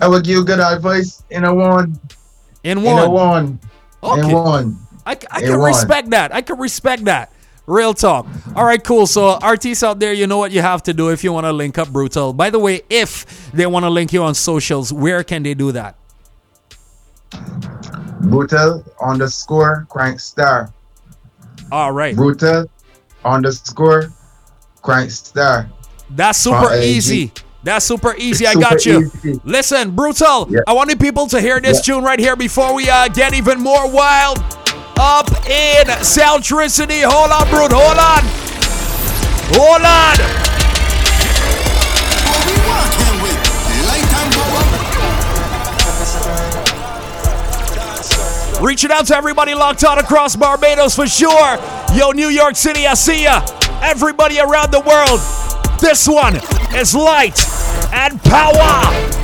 I 0.00 0.08
would 0.08 0.24
give 0.24 0.34
you 0.34 0.44
good 0.44 0.58
advice 0.58 1.22
in 1.30 1.44
a 1.44 1.54
one. 1.54 2.00
In 2.64 2.78
In 2.78 2.84
one. 2.84 3.04
a 3.04 3.08
one. 3.10 3.58
Okay. 4.02 4.28
In 4.28 4.32
one. 4.32 4.78
I, 5.10 5.16
I 5.30 5.40
can 5.40 5.58
one. 5.58 5.68
respect 5.68 6.10
that. 6.10 6.32
I 6.34 6.40
can 6.42 6.58
respect 6.58 7.04
that. 7.06 7.32
Real 7.66 7.94
talk. 7.94 8.26
All 8.56 8.64
right, 8.64 8.82
cool. 8.82 9.06
So, 9.06 9.30
artists 9.42 9.82
out 9.84 9.98
there, 10.00 10.12
you 10.12 10.26
know 10.26 10.38
what 10.38 10.50
you 10.50 10.60
have 10.62 10.82
to 10.84 10.94
do 10.94 11.10
if 11.10 11.22
you 11.22 11.32
want 11.32 11.46
to 11.46 11.52
link 11.52 11.78
up 11.78 11.88
Brutal. 11.88 12.32
By 12.32 12.50
the 12.50 12.58
way, 12.58 12.82
if 12.90 13.50
they 13.52 13.66
want 13.66 13.84
to 13.84 13.90
link 13.90 14.12
you 14.12 14.22
on 14.22 14.34
socials, 14.34 14.92
where 14.92 15.22
can 15.22 15.42
they 15.42 15.54
do 15.54 15.72
that? 15.72 15.96
Brutal 18.22 18.84
underscore 19.00 19.86
crank 19.88 20.20
star. 20.20 20.72
All 21.72 21.92
right. 21.92 22.14
Brutal 22.14 22.66
underscore 23.24 24.10
crank 24.82 25.10
star. 25.10 25.68
That's 26.10 26.38
super 26.38 26.74
easy. 26.74 27.32
That's 27.62 27.84
super 27.84 28.14
easy. 28.16 28.46
I 28.46 28.54
got 28.54 28.84
you. 28.86 29.10
easy. 29.24 29.40
Listen, 29.44 29.94
Brutal, 29.94 30.48
Yeah. 30.50 30.60
I 30.66 30.72
want 30.72 30.90
the 30.90 30.96
people 30.96 31.26
to 31.28 31.40
hear 31.40 31.60
this 31.60 31.78
Yeah. 31.86 31.94
tune 31.94 32.04
right 32.04 32.18
here 32.18 32.34
before 32.36 32.74
we 32.74 32.88
uh, 32.88 33.08
get 33.08 33.34
even 33.34 33.60
more 33.60 33.88
wild 33.90 34.38
up 34.98 35.28
in 35.46 35.86
Soundtricity. 36.02 37.02
Hold 37.04 37.30
on, 37.30 37.48
Brute. 37.48 37.72
Hold 37.72 37.98
on. 37.98 38.22
Hold 39.54 39.82
on. 39.82 40.50
Reaching 48.62 48.90
out 48.90 49.06
to 49.06 49.16
everybody 49.16 49.54
locked 49.54 49.84
on 49.84 49.98
across 49.98 50.36
Barbados 50.36 50.94
for 50.94 51.06
sure. 51.06 51.56
Yo, 51.94 52.10
New 52.10 52.28
York 52.28 52.56
City, 52.56 52.86
I 52.86 52.94
see 52.94 53.24
ya. 53.24 53.40
Everybody 53.82 54.38
around 54.38 54.70
the 54.70 54.80
world. 54.80 55.20
This 55.80 56.06
one 56.06 56.36
is 56.78 56.94
light 56.94 57.40
and 57.92 58.22
power. 58.22 59.19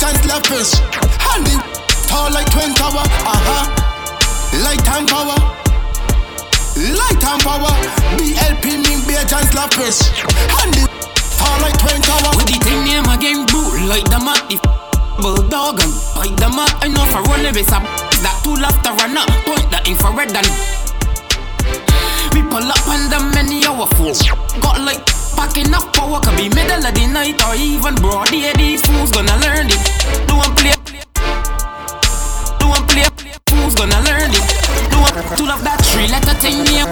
Giant 0.00 0.46
fish. 0.48 0.80
Handy 1.20 1.60
tall 2.08 2.32
like 2.32 2.48
twin 2.48 2.72
tower. 2.72 3.04
Uh 3.04 3.36
huh. 3.36 3.64
Light 4.64 4.80
and 4.96 5.04
power. 5.04 5.36
Light 6.80 7.20
and 7.20 7.40
power. 7.44 7.72
BLP 8.16 8.80
mean 8.80 9.04
be 9.04 9.12
a 9.20 9.24
giant 9.28 9.52
fish. 9.76 10.00
Handy 10.56 10.88
tall 11.36 11.56
like 11.60 11.76
twin 11.76 12.00
tower. 12.00 12.32
With 12.32 12.48
the 12.48 12.56
thing 12.64 12.80
name 12.88 13.04
again, 13.12 13.44
boot 13.52 13.76
like 13.84 14.08
the 14.08 14.16
mat. 14.24 14.40
If 14.48 14.64
bulldog 15.20 15.84
and 15.84 15.92
bite 16.16 16.36
the 16.40 16.48
mat, 16.48 16.72
I 16.80 16.88
know 16.88 17.04
for 17.12 17.20
if 17.44 17.56
it's 17.60 17.68
a 17.68 17.84
that 18.24 18.40
two 18.40 18.56
left 18.56 18.80
to 18.88 18.96
run 18.96 19.20
up. 19.20 19.28
Point 19.44 19.68
the 19.68 19.84
infrared 19.84 20.32
and 20.32 20.48
we 22.32 22.40
pull 22.48 22.64
up 22.64 22.88
on 22.88 23.10
them 23.12 23.30
many 23.36 23.66
hour 23.66 23.86
fools. 24.00 24.22
Got 24.64 24.80
like 24.80 25.19
pack 25.40 25.56
enough 25.56 25.88
power, 25.94 26.20
could 26.20 26.36
be 26.36 26.52
middle 26.52 26.84
of 26.84 26.92
the 26.92 27.06
night 27.08 27.40
or 27.48 27.56
even 27.56 27.94
broad 27.96 28.28
day. 28.28 28.52
These 28.60 28.84
fools 28.84 29.10
gonna 29.10 29.36
learn 29.40 29.72
it. 29.72 29.80
Do 30.28 30.36
one 30.36 30.52
play, 30.60 30.76
do 32.60 32.66
one 32.68 32.84
play, 32.84 33.08
fools 33.48 33.74
gonna 33.74 34.00
learn 34.04 34.28
it. 34.28 34.44
Do 34.92 35.00
one 35.00 35.16
to 35.16 35.42
love 35.48 35.64
that 35.64 35.80
three 35.88 36.08
letter 36.12 36.36
thing 36.44 36.60
name. 36.68 36.84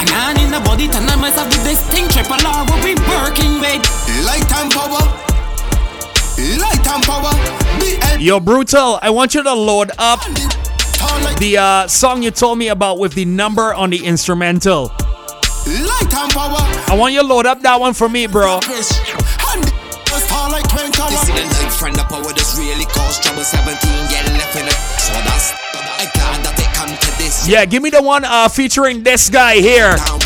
And 0.00 0.08
on 0.16 0.40
in 0.40 0.48
the 0.48 0.60
body, 0.64 0.88
turn 0.88 1.04
on 1.12 1.20
myself 1.20 1.52
with 1.52 1.64
this 1.64 1.84
thing. 1.92 2.08
Triple 2.08 2.40
R, 2.40 2.64
what 2.72 2.80
we 2.80 2.96
working 3.04 3.60
with. 3.60 3.84
Light 4.24 4.48
and 4.56 4.72
power. 4.72 5.04
Light 6.56 6.86
and 6.88 7.04
power. 7.04 7.32
BLP 7.76 8.24
Yo, 8.24 8.40
Brutal, 8.40 8.98
I 9.02 9.10
want 9.10 9.34
you 9.34 9.42
to 9.42 9.52
load 9.52 9.90
up 9.98 10.20
the 11.38 11.56
uh, 11.58 11.86
song 11.86 12.22
you 12.22 12.30
told 12.30 12.56
me 12.56 12.68
about 12.68 12.98
with 12.98 13.12
the 13.12 13.26
number 13.26 13.74
on 13.74 13.90
the 13.90 14.04
instrumental. 14.06 14.90
Light 15.66 16.14
and 16.14 16.32
power. 16.32 16.62
I 16.88 16.96
want 16.96 17.14
you 17.14 17.20
to 17.20 17.26
load 17.26 17.46
up 17.46 17.60
that 17.62 17.80
one 17.80 17.94
for 17.94 18.08
me, 18.08 18.26
bro. 18.26 18.60
Fish. 18.60 18.90
Handy 19.38 19.70
tall 20.30 20.50
like 20.50 20.66
twin 20.70 20.92
tower. 20.92 21.10
This 21.10 21.22
is 21.22 21.34
the 21.34 21.44
life 21.58 21.74
friend 21.74 21.98
of 21.98 22.06
power 22.08 22.30
that's 22.30 22.56
really 22.56 22.86
caused 22.86 23.22
trouble. 23.22 23.42
17 23.42 23.74
get 24.08 24.24
left 24.38 24.54
in 24.56 24.66
it. 24.66 24.78
So 25.02 25.12
that's 25.26 25.52
I 25.98 26.06
glad 26.14 26.46
that 26.46 26.54
it 26.56 26.70
come 26.72 26.94
to 26.94 27.10
this. 27.18 27.48
Yeah, 27.48 27.64
give 27.66 27.82
me 27.82 27.90
the 27.90 28.02
one 28.02 28.24
uh, 28.24 28.48
featuring 28.48 29.02
this 29.02 29.28
guy 29.28 29.56
here. 29.56 29.96
Down 29.96 30.20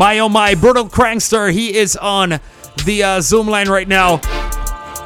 My 0.00 0.18
oh 0.20 0.30
my, 0.30 0.54
Brutal 0.54 0.86
Crankster, 0.86 1.52
he 1.52 1.76
is 1.76 1.94
on 1.94 2.40
the 2.86 3.02
uh, 3.02 3.20
Zoom 3.20 3.46
line 3.46 3.68
right 3.68 3.86
now. 3.86 4.16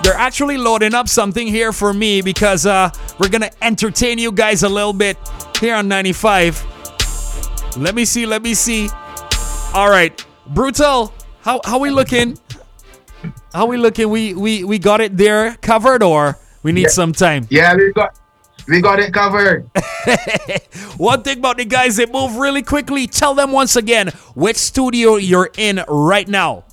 They're 0.05 0.15
actually 0.15 0.57
loading 0.57 0.95
up 0.95 1.09
something 1.09 1.49
here 1.49 1.73
for 1.73 1.93
me 1.93 2.23
because 2.23 2.65
uh, 2.65 2.91
we're 3.19 3.29
gonna 3.29 3.51
entertain 3.61 4.19
you 4.19 4.31
guys 4.31 4.63
a 4.63 4.69
little 4.69 4.93
bit 4.93 5.19
here 5.59 5.75
on 5.75 5.89
95. 5.89 6.65
Let 7.77 7.97
me 7.97 8.05
see, 8.05 8.25
let 8.25 8.41
me 8.41 8.55
see. 8.55 8.89
All 9.75 9.91
right, 9.91 10.25
Brutal, 10.47 11.13
how 11.41 11.61
how 11.65 11.81
we 11.81 11.91
looking? 11.91 12.39
How 13.53 13.67
we 13.67 13.77
looking? 13.77 14.09
We 14.11 14.35
we 14.35 14.63
we 14.63 14.79
got 14.79 15.01
it 15.01 15.17
there 15.17 15.57
covered, 15.57 16.05
or 16.05 16.39
we 16.63 16.71
need 16.71 16.83
Yeah. 16.83 16.89
some 16.91 17.13
time. 17.13 17.49
Yeah, 17.51 17.75
we 17.75 17.93
got 17.93 18.15
we 18.69 18.81
got 18.81 18.99
it 18.99 19.13
covered. 19.13 19.69
One 20.97 21.23
thing 21.23 21.39
about 21.39 21.57
the 21.59 21.65
guys, 21.65 21.97
they 21.97 22.07
move 22.07 22.37
really 22.37 22.63
quickly. 22.63 23.07
Tell 23.07 23.35
them 23.35 23.53
once 23.53 23.77
again 23.77 24.09
which 24.35 24.57
studio 24.57 25.17
you're 25.17 25.51
in 25.57 25.83
right 25.89 26.29
now. 26.29 26.65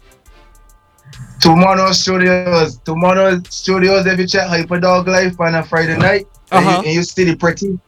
Tomorrow 1.40 1.92
Studios. 1.92 2.78
Tomorrow 2.86 3.42
Studios, 3.50 4.06
if 4.06 4.20
you 4.20 4.28
check 4.28 4.48
Hyperdog 4.48 5.08
Life 5.08 5.40
on 5.40 5.56
a 5.56 5.64
Friday 5.64 5.98
night, 5.98 6.28
and, 6.52 6.66
Uh-huh. 6.66 6.82
you, 6.82 6.88
and 6.88 6.96
you 6.96 7.04
see 7.04 7.24
the 7.24 7.36
pretty, 7.36 7.80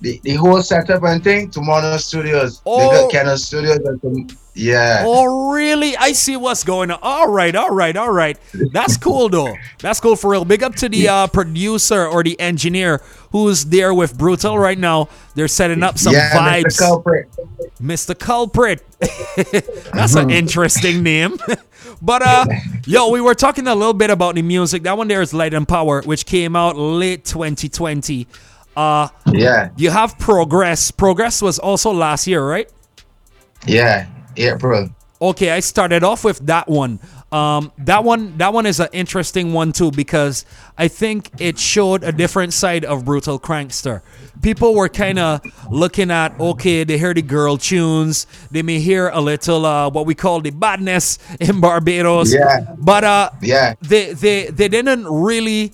the, 0.00 0.20
the 0.22 0.34
whole 0.34 0.62
setup 0.62 1.02
and 1.04 1.22
thing, 1.24 1.50
Tomorrow 1.50 1.96
Studios. 1.96 2.58
They 2.60 2.70
Oh. 2.70 3.02
got 3.02 3.10
Canon 3.10 3.38
Studios. 3.38 3.78
And 3.78 4.00
some, 4.00 4.38
yeah. 4.54 5.02
Oh, 5.06 5.50
really? 5.52 5.96
I 5.96 6.12
see 6.12 6.36
what's 6.36 6.64
going 6.64 6.90
on. 6.90 6.98
All 7.02 7.28
right, 7.28 7.54
all 7.54 7.70
right, 7.70 7.96
all 7.96 8.10
right. 8.12 8.38
That's 8.72 8.96
cool, 8.96 9.28
though. 9.28 9.54
That's 9.80 10.00
cool 10.00 10.16
for 10.16 10.30
real. 10.32 10.44
Big 10.44 10.62
up 10.62 10.74
to 10.76 10.88
the 10.88 11.08
uh, 11.08 11.26
producer 11.28 12.06
or 12.06 12.22
the 12.22 12.38
engineer 12.40 13.00
who's 13.30 13.64
there 13.66 13.92
with 13.94 14.16
Brutal 14.18 14.58
right 14.58 14.78
now. 14.78 15.08
They're 15.34 15.48
setting 15.48 15.82
up 15.82 15.98
some 15.98 16.12
yeah, 16.12 16.30
vibes. 16.32 16.64
Mr. 16.64 16.78
Culprit. 16.78 17.28
Mr. 17.80 18.18
Culprit. 18.18 18.84
That's 19.92 20.14
an 20.16 20.30
interesting 20.30 21.02
name. 21.02 21.38
but 22.02 22.22
uh 22.22 22.46
yo, 22.86 23.10
we 23.10 23.20
were 23.20 23.34
talking 23.34 23.66
a 23.68 23.74
little 23.74 23.94
bit 23.94 24.10
about 24.10 24.34
the 24.34 24.42
music. 24.42 24.82
That 24.82 24.96
one 24.96 25.06
there 25.06 25.22
is 25.22 25.32
Light 25.32 25.54
and 25.54 25.66
Power, 25.68 26.02
which 26.02 26.26
came 26.26 26.56
out 26.56 26.76
late 26.76 27.24
2020. 27.24 28.26
Uh 28.78 29.08
Yeah, 29.32 29.70
you 29.76 29.90
have 29.90 30.16
Progress. 30.18 30.90
Progress 30.92 31.42
was 31.42 31.58
also 31.58 31.90
last 31.92 32.26
year, 32.28 32.46
right? 32.46 32.70
yeah. 33.66 34.06
yeah, 34.36 34.54
bro. 34.54 34.88
Okay, 35.20 35.50
I 35.50 35.58
started 35.60 36.04
off 36.04 36.22
with 36.24 36.38
that 36.46 36.68
one. 36.68 37.00
Um, 37.32 37.72
that 37.78 38.04
one, 38.04 38.38
that 38.38 38.52
one 38.54 38.64
is 38.66 38.78
an 38.80 38.88
interesting 38.92 39.52
one 39.52 39.72
too 39.72 39.90
because 39.90 40.46
I 40.78 40.86
think 40.88 41.30
it 41.40 41.58
showed 41.58 42.04
a 42.04 42.12
different 42.12 42.52
side 42.54 42.84
of 42.84 43.04
Brutal 43.04 43.38
Crankster. 43.40 44.00
People 44.42 44.74
were 44.76 44.88
kind 44.88 45.18
of 45.18 45.40
looking 45.70 46.10
at 46.12 46.38
okay, 46.40 46.84
they 46.84 46.96
hear 46.98 47.12
the 47.12 47.20
girl 47.22 47.56
tunes, 47.58 48.26
they 48.52 48.62
may 48.62 48.78
hear 48.78 49.08
a 49.08 49.20
little 49.20 49.66
uh, 49.66 49.90
what 49.90 50.06
we 50.06 50.14
call 50.14 50.40
the 50.40 50.50
badness 50.50 51.18
in 51.40 51.60
Barbados, 51.60 52.32
Yeah. 52.32 52.64
but 52.78 53.02
uh, 53.02 53.30
Yeah. 53.42 53.74
they 53.82 54.12
they 54.14 54.46
they 54.50 54.68
didn't 54.68 55.04
really 55.08 55.72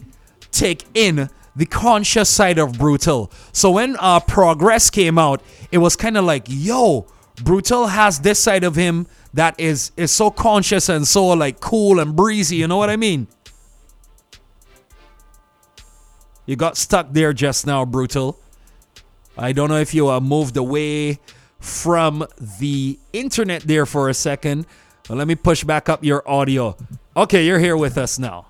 take 0.50 0.84
in 0.94 1.28
the 1.56 1.66
conscious 1.66 2.28
side 2.28 2.58
of 2.58 2.78
brutal. 2.78 3.30
So 3.52 3.70
when 3.72 3.96
uh 3.98 4.20
progress 4.20 4.90
came 4.90 5.18
out 5.18 5.42
it 5.70 5.78
was 5.78 5.96
kind 5.96 6.16
of 6.16 6.24
like 6.24 6.44
yo 6.48 7.06
brutal 7.42 7.86
has 7.88 8.20
this 8.20 8.38
side 8.38 8.64
of 8.64 8.76
him 8.76 9.06
that 9.32 9.58
is 9.58 9.90
is 9.96 10.10
so 10.10 10.30
conscious 10.30 10.88
and 10.88 11.06
so 11.06 11.28
like 11.28 11.60
cool 11.60 11.98
and 11.98 12.14
breezy 12.14 12.56
you 12.56 12.68
know 12.68 12.76
what 12.76 12.90
i 12.90 12.96
mean? 12.96 13.26
You 16.46 16.56
got 16.56 16.76
stuck 16.76 17.12
there 17.12 17.32
just 17.32 17.66
now 17.66 17.86
brutal. 17.86 18.38
I 19.38 19.52
don't 19.52 19.70
know 19.70 19.78
if 19.78 19.94
you 19.94 20.10
uh, 20.10 20.20
moved 20.20 20.58
away 20.58 21.18
from 21.58 22.26
the 22.60 22.98
internet 23.14 23.62
there 23.62 23.86
for 23.86 24.08
a 24.10 24.14
second 24.14 24.66
but 25.08 25.16
let 25.16 25.26
me 25.26 25.34
push 25.34 25.64
back 25.64 25.88
up 25.88 26.04
your 26.04 26.28
audio. 26.28 26.76
Okay 27.16 27.44
you're 27.46 27.58
here 27.58 27.76
with 27.76 27.96
us 27.98 28.18
now. 28.18 28.46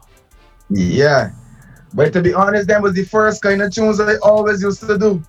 Yeah. 0.70 1.32
But 1.94 2.12
to 2.12 2.20
be 2.20 2.34
honest, 2.34 2.68
them 2.68 2.82
was 2.82 2.94
the 2.94 3.04
first 3.04 3.40
kind 3.40 3.62
of 3.62 3.72
tunes 3.72 4.00
I 4.00 4.16
always 4.16 4.62
used 4.62 4.80
to 4.80 4.98
do. 4.98 5.22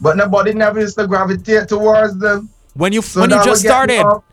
But 0.00 0.16
nobody 0.16 0.54
never 0.54 0.80
used 0.80 0.96
to 0.98 1.06
gravitate 1.06 1.68
towards 1.68 2.18
them. 2.18 2.48
when 2.74 2.92
you 2.92 3.02
So 3.02 3.20
when 3.20 3.30
you 3.30 3.44
just 3.44 3.62
started 3.62 3.98
up. 3.98 4.24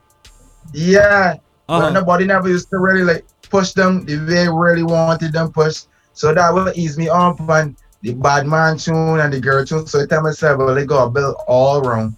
Yeah. 0.74 1.36
Uh-huh. 1.68 1.80
But 1.80 1.92
nobody 1.92 2.25
never 2.25 2.48
used 2.48 2.70
to 2.70 2.77
really 2.77 3.03
like 3.03 3.25
push 3.50 3.72
them 3.74 4.06
the 4.06 4.18
way 4.25 4.42
I 4.42 4.51
really 4.51 4.84
wanted 4.84 5.34
them 5.34 5.51
pushed. 5.51 5.88
So 6.13 6.34
that 6.34 6.53
will 6.53 6.72
ease 6.75 6.98
me 6.98 7.10
up 7.10 7.42
on 7.42 7.75
the 8.01 8.13
bad 8.13 8.46
man 8.46 8.77
tune 8.77 9.20
and 9.20 9.34
the 9.34 9.39
girl 9.39 9.65
tune. 9.65 9.88
So 9.88 10.01
I 10.01 10.06
tell 10.06 10.22
myself, 10.22 10.60
well, 10.60 10.75
they 10.75 10.86
got 10.86 11.10
build 11.13 11.36
all 11.48 11.80
around. 11.86 12.15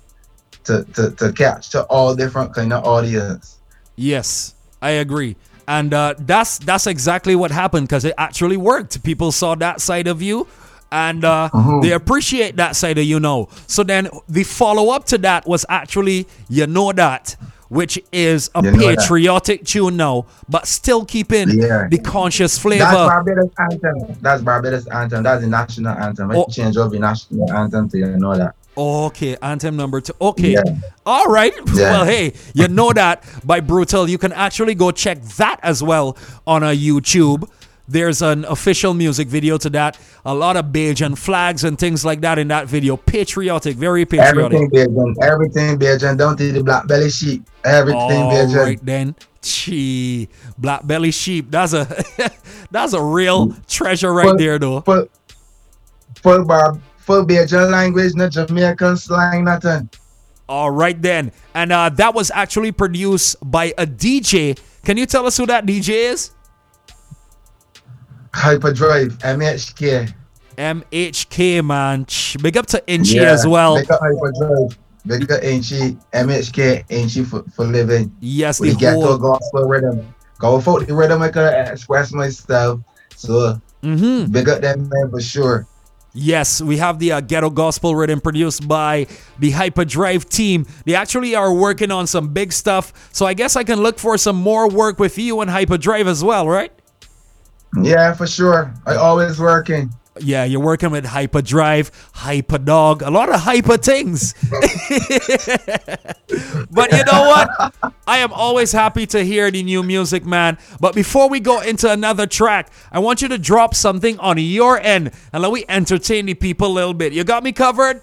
to, 0.66 0.84
to, 0.96 1.12
to 1.12 1.32
capture 1.32 1.82
all 1.84 2.16
different 2.16 2.54
kind 2.54 2.74
of 2.74 2.84
audience. 2.84 3.60
Yes, 3.96 4.56
I 4.82 4.92
agree. 4.92 5.36
And 5.68 5.94
uh, 5.94 6.14
that's 6.20 6.60
that's 6.60 6.86
exactly 6.88 7.36
what 7.36 7.52
happened 7.52 7.88
because 7.88 8.06
it 8.06 8.14
actually 8.18 8.58
worked. 8.58 9.04
People 9.04 9.32
saw 9.32 9.56
that 9.56 9.82
side 9.82 10.08
of 10.08 10.22
you, 10.22 10.48
and 10.92 11.24
uh, 11.26 11.50
Mm-hmm. 11.54 11.82
they 11.82 11.92
appreciate 11.92 12.56
that 12.58 12.76
side 12.76 12.98
of 12.98 13.06
you 13.06 13.20
now. 13.20 13.48
So 13.68 13.84
then 13.84 14.10
the 14.30 14.44
follow 14.44 14.90
up 14.92 15.06
to 15.06 15.18
that 15.20 15.48
was 15.48 15.66
actually 15.68 16.28
you 16.50 16.68
know 16.68 16.92
that, 16.94 17.36
which 17.70 17.98
is 18.12 18.52
a 18.54 18.64
You 18.64 18.72
Know 18.72 18.78
That. 18.78 18.98
patriotic 19.00 19.66
tune 19.66 19.98
now, 19.98 20.28
but 20.48 20.68
still 20.68 21.04
keeping 21.04 21.50
Yeah. 21.50 21.88
the 21.90 21.98
conscious 21.98 22.60
flavor. 22.60 22.84
That's. 22.84 22.96
Barbados 23.10 23.52
anthem. 23.58 24.18
That's 24.22 24.42
Barbados 24.44 24.88
anthem. 24.88 25.24
That's 25.24 25.42
the 25.42 25.50
national 25.50 25.98
anthem. 25.98 26.32
Oh. 26.32 26.46
change 26.52 26.78
over 26.78 26.90
the 26.90 27.00
national 27.00 27.52
anthem 27.52 27.90
to 27.90 27.98
you 27.98 28.06
know 28.18 28.38
that. 28.38 28.54
Okay, 28.77 29.38
anthem 29.41 29.75
number 29.77 30.01
two. 30.01 30.13
Okay. 30.20 30.51
Yeah. 30.53 30.63
All 31.05 31.27
right. 31.27 31.53
Yeah. 31.74 31.91
Well, 31.96 32.05
hey, 32.05 32.34
you 32.53 32.67
know 32.67 32.91
that 32.94 33.24
by 33.46 33.60
Brutal. 33.62 34.10
You 34.10 34.17
can 34.17 34.34
actually 34.34 34.75
go 34.75 34.91
check 34.91 35.22
that 35.38 35.60
as 35.63 35.82
well 35.82 36.17
on 36.46 36.63
a 36.63 36.75
YouTube. 36.75 37.50
There's 37.88 38.22
an 38.24 38.46
official 38.46 38.94
music 38.96 39.27
video 39.27 39.58
to 39.60 39.70
that. 39.70 39.98
A 40.25 40.34
lot 40.34 40.58
of 40.58 40.65
Bajan 40.74 41.15
flags 41.17 41.63
and 41.63 41.77
things 41.77 42.03
like 42.03 42.22
that 42.22 42.39
in 42.39 42.48
that 42.48 42.67
video. 42.67 42.98
Patriotic, 42.98 43.77
very 43.77 44.05
patriotic. 44.05 44.55
Everything 44.55 44.70
Bajan, 44.96 45.15
everything 45.24 45.77
Bajan, 45.79 46.17
down 46.17 46.36
to 46.38 46.51
the 46.51 46.63
black 46.63 46.88
belly 46.88 47.12
sheep. 47.12 47.48
Everything 47.63 48.01
All 48.01 48.32
Bajan. 48.34 48.55
right 48.55 48.79
then. 48.86 49.15
Gee, 49.44 50.27
black 50.58 50.88
belly 50.88 51.12
sheep. 51.12 51.51
That's 51.51 51.74
a 51.74 51.86
that's 52.72 52.94
a 52.94 53.01
real 53.03 53.53
treasure 53.70 54.12
right 54.12 54.29
Full- 54.29 54.38
there, 54.38 54.58
though. 54.58 54.82
Full, 54.82 55.08
full 56.24 56.44
bar, 56.44 56.79
full 57.06 57.26
Bajan 57.26 57.72
language, 57.72 58.16
no 58.16 58.28
Jamaican 58.28 58.98
slang, 58.98 59.46
nothing. 59.46 59.88
All 60.50 60.72
right 60.72 61.00
then. 61.00 61.32
And 61.54 61.72
uh, 61.72 61.90
that 61.90 62.14
was 62.14 62.32
actually 62.32 62.72
produced 62.72 63.38
by 63.44 63.74
a 63.78 63.86
DJ. 63.86 64.60
Can 64.84 64.98
you 64.98 65.06
tell 65.06 65.26
us 65.26 65.38
who 65.38 65.46
that 65.46 65.66
DJ 65.66 65.90
is? 65.90 66.32
Hyperdrive, 68.34 69.18
MHK. 69.20 70.14
MHK, 70.58 71.66
man. 71.66 72.06
Big 72.42 72.58
up 72.58 72.66
to 72.68 72.88
Inchi 72.88 73.20
as 73.20 73.48
well. 73.48 73.78
Big 73.78 73.92
up 73.92 74.02
Hyperdrive. 74.02 74.78
Big 75.06 75.32
up 75.32 75.42
Ainchi, 75.42 75.98
MHK, 76.14 76.88
Ainchi 76.88 77.26
for, 77.26 77.44
for 77.52 77.66
living. 77.66 78.12
Yes, 78.22 78.60
We 78.60 78.74
get 78.76 79.00
to 79.02 79.12
a 79.12 79.20
gospel 79.20 79.68
rhythm. 79.68 80.14
Go 80.40 80.60
for 80.60 80.84
the 80.84 80.94
rhythm 80.94 81.22
I 81.22 81.30
can 81.30 81.68
express 81.68 82.12
myself. 82.12 82.82
So 83.16 83.62
hmm 83.84 84.26
big 84.26 84.50
up 84.50 84.62
them 84.62 84.90
man 84.90 85.12
for 85.12 85.22
sure. 85.22 85.68
Yes, 86.18 86.62
we 86.62 86.78
have 86.78 86.98
the 86.98 87.12
uh, 87.12 87.20
Ghetto 87.20 87.50
Gospel 87.50 87.94
written 87.94 88.22
produced 88.22 88.66
by 88.70 89.06
the 89.38 89.52
Hyperdrive 89.52 90.30
team. 90.30 90.66
They 90.86 90.96
actually 90.96 91.36
are 91.36 91.54
working 91.54 91.92
on 91.92 92.08
some 92.08 92.30
big 92.30 92.54
stuff. 92.54 92.94
So 93.12 93.26
I 93.26 93.34
guess 93.34 93.58
I 93.58 93.66
can 93.66 93.82
look 93.82 94.00
for 94.00 94.18
some 94.18 94.38
more 94.38 94.70
work 94.70 94.98
with 94.98 95.18
you 95.18 95.42
and 95.42 95.52
Hyperdrive 95.52 96.08
as 96.08 96.24
well, 96.24 96.48
right? 96.48 96.72
Yeah, 97.82 98.14
for 98.14 98.26
sure. 98.28 98.74
I 98.86 98.96
always 98.96 99.42
working. 99.42 99.92
Yeah, 100.20 100.46
you're 100.46 100.62
working 100.62 100.92
with 100.92 101.06
Hyperdrive, 101.06 101.92
Hyperdog, 102.14 103.06
a 103.06 103.10
lot 103.10 103.28
of 103.30 103.42
hyper 103.42 103.76
things. 103.76 104.34
but 106.72 106.92
you 106.94 107.04
know 107.04 107.28
what? 107.28 107.50
I 108.08 108.20
am 108.20 108.32
always 108.32 108.72
happy 108.72 109.06
to 109.08 109.26
hear 109.26 109.52
the 109.52 109.62
new 109.62 109.84
music, 109.84 110.26
man. 110.26 110.58
But 110.80 110.96
before 110.96 111.28
we 111.28 111.42
go 111.42 111.60
into 111.60 111.92
another 111.92 112.28
track, 112.28 112.70
I 112.94 113.00
want 113.00 113.22
you 113.22 113.28
to 113.28 113.38
drop 113.38 113.76
something 113.76 114.18
on 114.20 114.38
your 114.38 114.80
end 114.80 115.12
and 115.34 115.44
let 115.44 115.52
me 115.52 115.66
entertain 115.68 116.28
the 116.28 116.34
people 116.34 116.68
a 116.68 116.74
little 116.74 116.94
bit. 116.94 117.12
You 117.12 117.26
got 117.26 117.44
me 117.44 117.52
covered? 117.52 118.02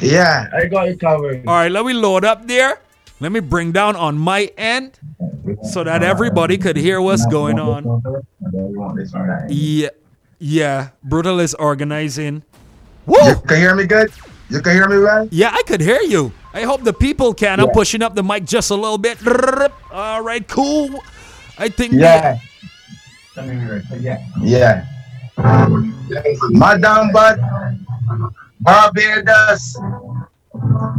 Yeah, 0.00 0.48
I 0.54 0.66
got 0.66 0.88
you 0.88 0.96
covered. 0.96 1.48
All 1.48 1.54
right, 1.54 1.70
let 1.70 1.84
me 1.84 1.94
load 1.94 2.24
up 2.24 2.46
there. 2.46 2.80
Let 3.18 3.32
me 3.32 3.40
bring 3.40 3.72
down 3.72 3.96
on 3.96 4.16
my 4.16 4.50
end 4.56 4.98
so 5.62 5.84
that 5.84 6.02
everybody 6.02 6.56
could 6.56 6.76
hear 6.76 7.02
what's 7.02 7.26
going 7.26 7.58
on. 7.58 8.02
Yeah, 9.50 9.88
yeah. 10.40 10.90
Brutal 11.04 11.38
is 11.38 11.54
organizing. 11.54 12.42
Woo! 13.06 13.16
You 13.22 13.36
can 13.46 13.56
hear 13.58 13.74
me 13.76 13.86
good? 13.86 14.10
You 14.48 14.60
can 14.60 14.74
hear 14.74 14.88
me 14.88 14.98
well? 14.98 15.28
Yeah, 15.30 15.50
I 15.52 15.62
could 15.62 15.80
hear 15.80 16.00
you. 16.02 16.32
I 16.52 16.62
hope 16.62 16.82
the 16.82 16.92
people 16.92 17.32
can. 17.32 17.60
I'm 17.60 17.70
pushing 17.70 18.02
up 18.02 18.16
the 18.16 18.24
mic 18.24 18.44
just 18.44 18.70
a 18.70 18.74
little 18.74 18.98
bit. 18.98 19.18
All 19.92 20.22
right, 20.22 20.46
cool. 20.48 21.02
I 21.56 21.68
think. 21.68 21.92
Yeah. 21.92 22.40
Yeah. 24.00 24.18
Yeah. 24.42 24.84
Madam 26.50 27.12
Bud, 27.12 27.38
Barbados, 28.60 29.78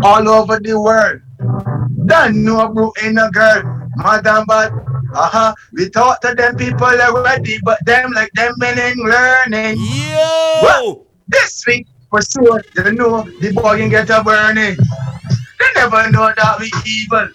all 0.04 0.30
over 0.30 0.60
the 0.60 0.80
world. 0.80 1.22
Don't 2.06 2.44
know 2.44 2.70
bro 2.70 2.94
in 3.04 3.18
a 3.18 3.30
girl. 3.32 3.88
Madam 3.98 4.46
Bud, 4.48 4.72
uh-huh. 5.14 5.54
We 5.74 5.90
talk 5.90 6.22
to 6.22 6.34
them 6.36 6.56
people 6.56 6.88
already, 6.88 7.60
but 7.64 7.84
them 7.86 8.12
like 8.12 8.32
them 8.34 8.54
men 8.58 8.80
ain't 8.80 8.98
learning. 8.98 9.78
Yo! 9.80 11.06
This 11.28 11.64
week, 11.68 11.88
for 12.10 12.22
sure, 12.22 12.62
you 12.76 12.92
know 12.94 13.24
the 13.24 13.52
boy 13.54 13.78
can 13.78 13.90
get 13.90 14.10
a 14.10 14.24
burning. 14.24 14.76
They 14.76 15.66
never 15.76 16.10
know 16.12 16.34
that 16.36 16.60
we 16.60 16.72
evil. 16.86 17.30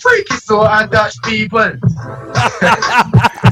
Freaky 0.00 0.36
so 0.36 0.66
and 0.66 0.90
touch 0.90 1.20
people. 1.22 1.72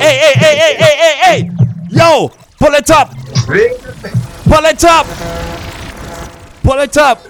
Hey, 0.00 0.18
hey, 0.18 0.32
hey, 0.36 0.56
hey, 0.56 0.76
hey, 0.78 0.96
hey, 0.96 1.16
hey! 1.22 1.50
Yo! 1.90 2.30
Pull 2.58 2.74
it 2.74 2.90
up! 2.90 3.10
Pull 3.14 4.64
it 4.64 4.84
up! 4.84 5.06
Pull 6.62 6.78
it 6.78 6.96
up! 6.96 7.22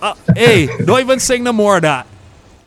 Uh, 0.00 0.14
hey, 0.34 0.66
don't 0.84 1.00
even 1.00 1.18
sing 1.20 1.42
no 1.42 1.52
more 1.52 1.76
of 1.76 1.82
that. 1.82 2.06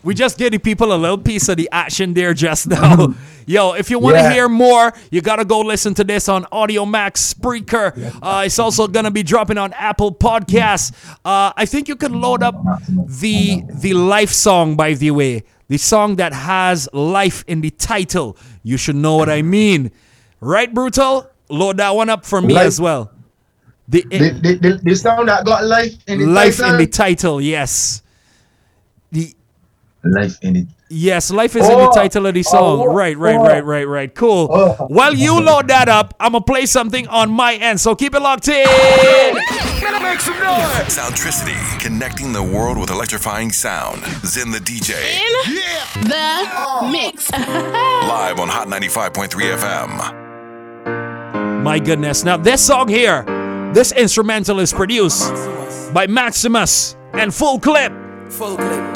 We 0.05 0.13
just 0.13 0.37
gave 0.37 0.51
the 0.51 0.59
people 0.59 0.93
a 0.93 0.95
little 0.95 1.17
piece 1.17 1.49
of 1.49 1.57
the 1.57 1.67
action 1.71 2.13
there 2.13 2.33
just 2.33 2.67
now. 2.75 3.15
Yo, 3.47 3.73
if 3.73 3.89
you 3.89 3.99
want 3.99 4.15
to 4.15 4.21
Yeah. 4.21 4.33
hear 4.33 4.47
more, 4.49 4.93
you 5.11 5.21
got 5.21 5.35
to 5.37 5.45
go 5.45 5.59
listen 5.61 5.93
to 5.95 6.03
this 6.03 6.29
on 6.29 6.45
Audio 6.51 6.85
Max 6.85 7.33
Spreaker. 7.33 7.91
Uh, 8.21 8.43
it's 8.45 8.57
also 8.59 8.87
going 8.87 9.05
to 9.05 9.11
be 9.11 9.23
dropping 9.23 9.57
on 9.57 9.73
Apple 9.73 10.13
Podcasts. 10.13 10.93
Uh, 11.25 11.51
I 11.57 11.65
think 11.65 11.87
you 11.87 11.95
can 11.95 12.21
load 12.21 12.41
up 12.43 12.55
the 12.87 13.63
the 13.69 13.93
life 13.93 14.29
song, 14.31 14.75
by 14.75 14.93
the 14.93 15.11
way. 15.11 15.43
The 15.67 15.77
song 15.77 16.15
that 16.17 16.33
has 16.33 16.87
life 16.93 17.43
in 17.47 17.61
the 17.61 17.71
title. 17.71 18.37
You 18.63 18.77
should 18.77 18.95
know 18.95 19.17
what 19.17 19.29
I 19.29 19.41
mean. 19.41 19.91
Right, 20.39 20.71
Brutal? 20.71 21.29
Load 21.49 21.77
that 21.77 21.95
one 21.95 22.09
up 22.09 22.25
for 22.25 22.41
me 22.41 22.53
Life- 22.53 22.67
as 22.67 22.79
well. 22.81 23.11
The, 23.87 24.01
The, 24.09 24.57
the, 24.61 24.79
the, 24.83 24.95
sound 24.95 25.27
that 25.29 25.45
got 25.45 25.63
life 25.65 25.93
in 26.07 26.17
the 26.19 26.25
life 26.25 26.57
title. 26.57 26.73
in 26.73 26.77
the 26.81 26.87
title, 26.87 27.39
yes. 27.41 28.01
The 29.11 29.35
life 30.05 30.37
in 30.41 30.55
it. 30.55 30.67
Yes, 30.89 31.31
life 31.31 31.55
is 31.55 31.63
in 31.67 31.71
the 31.77 31.89
Oh, 31.89 31.93
title 31.93 32.27
of 32.27 32.33
the 32.35 32.43
song. 32.43 32.81
oh, 32.81 32.85
right, 32.93 33.17
right, 33.17 33.35
oh. 33.37 33.43
right, 33.43 33.65
right, 33.65 33.87
right. 33.87 34.13
Cool. 34.13 34.47
Oh. 34.51 34.85
While 34.87 35.15
you 35.15 35.39
load 35.41 35.67
that 35.69 35.89
up, 35.89 36.13
I'm 36.19 36.33
gonna 36.33 36.43
play 36.45 36.67
something 36.67 37.07
on 37.07 37.31
my 37.31 37.55
end. 37.55 37.79
So 37.81 37.95
keep 37.95 38.13
it 38.13 38.19
locked 38.21 38.47
in. 38.47 38.65
Soundtricity, 40.87 41.57
connecting 41.79 42.31
the 42.33 42.43
world 42.43 42.77
with 42.77 42.91
electrifying 42.91 43.51
sound. 43.51 44.03
Zen 44.25 44.51
the 44.51 44.59
DJ, 44.59 44.93
Yeah, 45.47 46.81
The 46.81 46.87
mix. 46.91 47.31
live 47.31 48.39
on 48.39 48.47
Hot 48.47 48.67
95.3 48.67 49.57
FM. 49.57 50.13
My 51.63 51.79
goodness. 51.79 52.23
Now 52.23 52.37
this 52.37 52.63
song 52.65 52.87
here, 52.87 53.23
this 53.73 53.91
instrumental 53.91 54.59
is 54.59 54.71
produced 54.71 55.33
by 55.93 56.05
Maximus 56.07 56.95
and 57.13 57.33
Full 57.33 57.59
Clip. 57.59 57.91
Full 58.29 58.55
clip. 58.57 58.95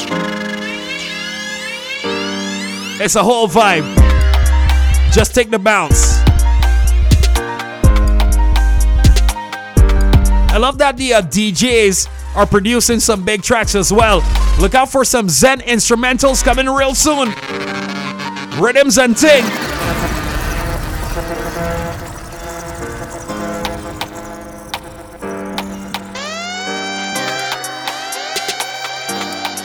It's 3.02 3.16
a 3.16 3.24
whole 3.24 3.48
vibe. 3.48 3.96
Just 5.14 5.34
take 5.34 5.50
the 5.50 5.58
bounce. 5.58 6.20
I 10.52 10.58
love 10.58 10.78
that 10.80 10.98
the 10.98 11.14
uh, 11.14 11.22
DJs 11.22 12.36
are 12.36 12.46
producing 12.46 13.00
some 13.00 13.24
big 13.24 13.42
tracks 13.42 13.74
as 13.74 13.94
well. 13.94 14.18
Look 14.60 14.76
out 14.76 14.92
for 14.92 15.06
some 15.06 15.30
Zen 15.30 15.62
instrumentals 15.62 16.44
coming 16.44 16.66
real 16.66 16.94
soon. 16.94 17.30
Rhythms 18.62 18.98
and 18.98 19.16
ting. 19.16 19.46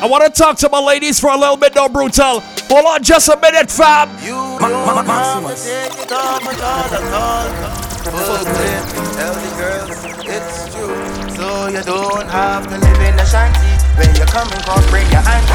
I 0.01 0.07
want 0.07 0.23
to 0.23 0.31
talk 0.31 0.57
to 0.59 0.68
my 0.68 0.81
ladies 0.81 1.18
for 1.18 1.31
a 1.31 1.37
little 1.37 1.57
bit, 1.57 1.73
though, 1.73 1.88
brutal. 1.88 2.44
Hold 2.68 2.87
on 2.87 3.03
just 3.03 3.29
a 3.29 3.37
minute, 3.40 3.70
fam. 3.70 4.09
You 4.24 4.59
don't 4.59 5.07
have 5.07 5.46
to 5.46 5.55
take 5.55 5.94
it 6.00 6.12
off 6.12 6.42
at 6.42 6.61
all 6.62 6.92
at 6.92 7.14
all. 7.14 7.74
Full 8.05 8.44
clip, 8.44 8.85
tell 9.16 9.35
the 9.35 9.50
girls 9.57 10.05
it's 10.27 10.74
true. 10.74 10.96
So 11.37 11.68
you 11.68 11.83
don't 11.83 12.29
have 12.29 12.64
to 12.64 12.77
live 12.79 13.00
in 13.00 13.18
a 13.18 13.27
shanty. 13.27 13.72
When 13.96 14.14
you 14.16 14.24
come 14.27 14.48
and 14.50 14.62
come, 14.64 14.85
bring 14.90 15.09
your 15.11 15.22
auntie. 15.24 15.55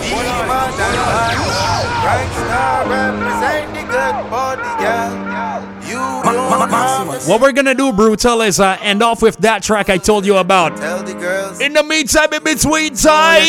Be 0.00 0.18
more 0.48 0.70
than 0.76 0.96
one. 1.08 1.38
Right 2.02 2.32
star 2.32 2.88
represent 2.88 3.66
the 3.74 3.82
good 3.88 4.16
body, 4.30 4.72
girl. 4.82 5.31
What 6.22 7.40
we're 7.40 7.52
gonna 7.52 7.74
do, 7.74 7.92
Brutal, 7.92 8.42
is 8.42 8.60
uh, 8.60 8.78
end 8.80 9.02
off 9.02 9.22
with 9.22 9.36
that 9.38 9.62
track 9.62 9.88
I 9.88 9.98
told 9.98 10.24
you 10.24 10.36
about. 10.36 10.76
tell 10.76 11.02
the 11.02 11.14
girls. 11.14 11.60
In 11.60 11.72
the 11.72 11.82
meantime, 11.82 12.32
in 12.32 12.42
between 12.44 12.94
time. 12.94 13.42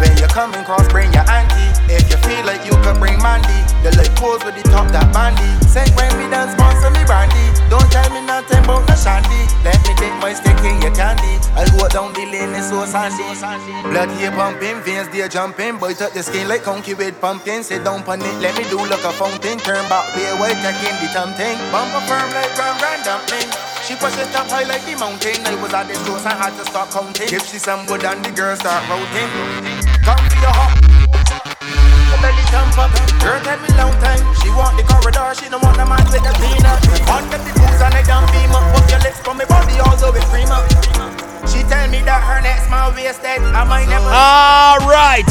When 0.00 0.16
you 0.16 0.26
come 0.32 0.56
across, 0.56 0.88
bring 0.88 1.12
your 1.12 1.28
auntie. 1.28 1.70
If 1.92 2.08
you 2.08 2.16
feel 2.24 2.40
like 2.48 2.64
you 2.64 2.72
could 2.80 2.96
bring 2.96 3.20
Mandy, 3.20 3.60
the 3.84 3.92
like 4.00 4.14
pose 4.16 4.40
with 4.44 4.56
the 4.56 4.64
top 4.72 4.88
that 4.96 5.12
bandy. 5.12 5.44
Say 5.68 5.84
when 5.92 6.08
me 6.16 6.24
dance, 6.32 6.56
sponsor 6.56 6.88
me 6.90 7.04
brandy. 7.04 7.44
Don't 7.68 7.84
tell 7.92 8.08
me 8.14 8.24
nothing 8.24 8.64
about 8.64 8.88
no 8.88 8.94
shanty. 8.96 9.44
Let 9.60 9.76
me 9.84 9.92
dip 10.00 10.14
my 10.24 10.32
stick 10.32 10.56
in 10.64 10.80
your 10.80 10.94
candy. 10.96 11.36
I'll 11.52 11.68
go 11.76 11.84
down 11.88 12.12
the 12.16 12.24
lane, 12.24 12.56
it's 12.56 12.72
so 12.72 12.84
sandy. 12.88 13.28
Blood 13.92 14.08
here 14.16 14.32
pumping, 14.32 14.80
veins 14.80 15.08
there 15.12 15.28
jumping. 15.28 15.76
Boy, 15.76 15.92
touch 15.92 16.14
the 16.14 16.22
skin 16.22 16.48
like 16.48 16.62
conky 16.62 16.94
with 16.94 17.20
pumpkin. 17.20 17.62
Sit 17.62 17.84
down 17.84 18.00
on 18.08 18.22
it, 18.22 18.36
let 18.40 18.56
me 18.56 18.64
do 18.72 18.78
like 18.78 19.04
a 19.04 19.12
fountain. 19.12 19.58
Turn 19.60 19.84
back, 19.92 20.08
be 20.16 20.24
a 20.24 20.34
white, 20.40 20.56
check 20.64 20.80
in 20.80 20.96
the 20.96 21.12
something. 21.12 21.56
Bumper 21.68 22.00
firm 22.08 22.28
like 22.32 22.52
grand 22.56 22.78
grand 22.80 23.04
dumpling. 23.04 23.69
She 23.90 23.98
push 23.98 24.14
it 24.22 24.30
up 24.38 24.46
high 24.46 24.62
like 24.70 24.86
the 24.86 24.94
mountain. 24.94 25.42
I 25.42 25.58
was 25.58 25.74
at 25.74 25.90
the 25.90 25.98
stores, 25.98 26.22
I 26.22 26.38
had 26.38 26.54
to 26.54 26.62
start 26.62 26.94
counting. 26.94 27.26
If 27.26 27.42
she 27.50 27.58
some 27.58 27.82
good 27.90 28.06
and 28.06 28.22
the 28.22 28.30
girls 28.30 28.62
start 28.62 28.86
routing. 28.86 29.26
Come 30.06 30.22
for 30.30 30.38
your 30.38 30.54
hop. 30.54 30.78
Belly 32.22 32.44
jump 32.54 32.78
up. 32.78 32.94
Girl 33.18 33.42
tell 33.42 33.58
me 33.58 33.66
long 33.74 33.90
time. 33.98 34.22
She 34.38 34.46
want 34.54 34.78
the 34.78 34.86
corridor, 34.86 35.34
she 35.34 35.50
don't 35.50 35.58
want 35.66 35.74
the 35.74 35.82
man 35.82 36.06
with 36.06 36.22
the 36.22 36.30
peanut. 36.38 36.78
On 37.10 37.26
get 37.34 37.42
the 37.42 37.50
booze 37.50 37.82
and 37.82 37.98
I 37.98 38.06
don't 38.06 38.30
beam 38.30 38.54
up. 38.54 38.62
Put 38.78 38.94
your 38.94 39.02
lips 39.02 39.18
from 39.26 39.42
my 39.42 39.46
body 39.50 39.74
all 39.82 39.98
the 39.98 40.14
way 40.14 40.22
cream 40.30 40.54
up. 40.54 40.70
She 41.50 41.66
tell 41.66 41.90
me 41.90 41.98
that 42.06 42.22
her 42.22 42.38
next 42.46 42.70
man 42.70 42.94
wasted. 42.94 43.42
I 43.42 43.66
might 43.66 43.90
never. 43.90 44.06
All 44.06 44.78
right. 44.86 45.26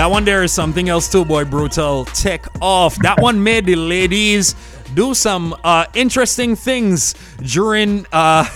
That 0.00 0.10
one 0.10 0.24
there 0.24 0.42
is 0.42 0.50
something 0.50 0.88
else 0.88 1.12
too, 1.12 1.26
boy. 1.26 1.44
Brutal. 1.44 2.06
Take 2.06 2.46
off. 2.62 2.96
That 3.00 3.20
one 3.20 3.44
made 3.44 3.66
the 3.66 3.76
ladies 3.76 4.54
do 4.94 5.12
some 5.12 5.54
uh, 5.62 5.84
interesting 5.92 6.56
things 6.56 7.14
during 7.42 8.06
uh, 8.10 8.46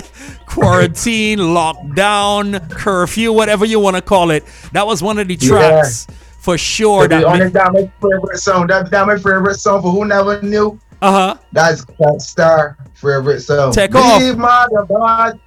quarantine, 0.46 1.38
lockdown, 1.38 2.70
curfew, 2.70 3.30
whatever 3.30 3.66
you 3.66 3.78
want 3.78 3.96
to 3.96 4.00
call 4.00 4.30
it. 4.30 4.42
That 4.72 4.86
was 4.86 5.02
one 5.02 5.18
of 5.18 5.28
the 5.28 5.34
Yeah. 5.34 5.48
tracks 5.50 6.06
for 6.38 6.56
sure. 6.56 7.06
That 7.08 7.24
honest, 7.24 7.52
that's 7.52 7.74
my 7.74 7.92
favorite 8.00 8.38
song. 8.38 8.66
That, 8.68 8.90
that's 8.90 9.06
my 9.06 9.16
favorite 9.16 9.56
song 9.56 9.82
for 9.82 9.90
who 9.90 10.06
never 10.06 10.40
knew. 10.40 10.80
uh 11.02 11.12
huh. 11.12 11.38
That's 11.52 11.84
Star 12.24 12.78
favorite 12.94 13.40
song. 13.40 13.70
Take 13.72 13.94
off. 13.94 14.22
Leave 14.22 14.38
mother 14.38 14.86
God. 14.88 15.38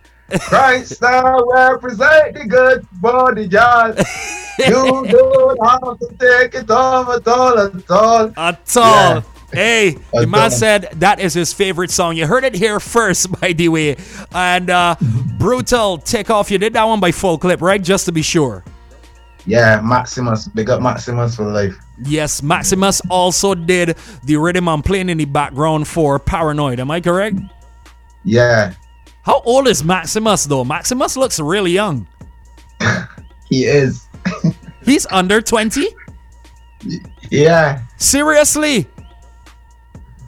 Christ 0.41 0.95
Star 0.95 1.43
represent 1.53 2.35
the 2.35 2.45
good 2.45 2.87
body 3.01 3.47
God. 3.47 3.97
you 4.59 4.73
don't 5.07 5.67
have 5.67 5.99
to 5.99 6.07
take 6.19 6.55
it 6.55 6.69
off 6.69 7.09
at 7.09 7.27
all 7.27 7.59
at 7.59 7.91
all. 7.91 8.33
At 8.37 8.77
all. 8.77 9.23
Hey, 9.51 9.97
the 10.13 10.19
At 10.21 10.29
man 10.29 10.41
all. 10.43 10.49
said 10.51 10.89
that 10.97 11.19
is 11.19 11.33
his 11.33 11.53
favorite 11.53 11.89
song. 11.89 12.15
You 12.15 12.27
heard 12.27 12.43
it 12.43 12.53
here 12.53 12.79
first, 12.79 13.31
by 13.41 13.53
the 13.53 13.69
way. 13.69 13.97
And 14.31 14.69
uh, 14.69 14.95
Brutal 15.39 15.97
Take 15.97 16.29
Off, 16.29 16.51
you 16.51 16.57
did 16.59 16.73
that 16.73 16.83
one 16.83 16.99
by 16.99 17.11
full 17.11 17.37
clip, 17.37 17.61
right? 17.61 17.81
Just 17.81 18.05
to 18.05 18.11
be 18.11 18.21
sure. 18.21 18.63
Yeah, 19.45 19.81
Maximus. 19.81 20.47
Big 20.49 20.69
up 20.69 20.81
Maximus 20.81 21.35
for 21.35 21.45
life. 21.45 21.75
Yes, 22.03 22.43
Maximus 22.43 23.01
also 23.09 23.55
did 23.55 23.97
the 24.23 24.35
rhythm 24.37 24.69
I'm 24.69 24.83
playing 24.83 25.09
in 25.09 25.17
the 25.17 25.25
background 25.25 25.87
for 25.87 26.19
Paranoid. 26.19 26.79
Am 26.79 26.91
I 26.91 27.01
correct? 27.01 27.37
Yeah, 28.23 28.73
How 29.29 29.41
old 29.41 29.67
is 29.67 29.83
Maximus, 29.83 30.45
though? 30.45 30.63
Maximus 30.63 31.15
looks 31.15 31.39
really 31.39 31.69
young. 31.69 32.07
he 33.47 33.65
is. 33.65 34.07
He's 34.83 35.05
under 35.11 35.39
20? 35.39 35.85
Yeah. 37.29 37.83
Seriously? 37.97 38.87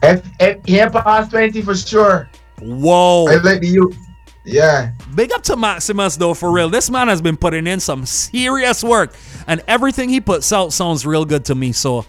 If, 0.04 0.24
if 0.38 0.64
he 0.64 0.78
past 0.78 1.32
20 1.32 1.62
for 1.62 1.74
sure. 1.74 2.30
Whoa. 2.60 3.26
I 3.28 3.42
like 3.42 3.60
the 3.62 3.66
youth. 3.66 3.98
Yeah. 4.44 4.92
Big 5.16 5.32
up 5.32 5.42
to 5.44 5.56
Maximus 5.56 6.14
though, 6.14 6.34
for 6.34 6.52
real. 6.52 6.68
This 6.68 6.88
man 6.88 7.08
has 7.08 7.20
been 7.20 7.36
putting 7.36 7.66
in 7.66 7.80
some 7.80 8.06
serious 8.06 8.84
work, 8.84 9.16
and 9.48 9.64
everything 9.66 10.10
he 10.10 10.20
puts 10.20 10.52
out 10.52 10.72
sounds 10.72 11.04
real 11.04 11.24
good 11.24 11.44
to 11.46 11.56
me. 11.56 11.72
So, 11.72 12.06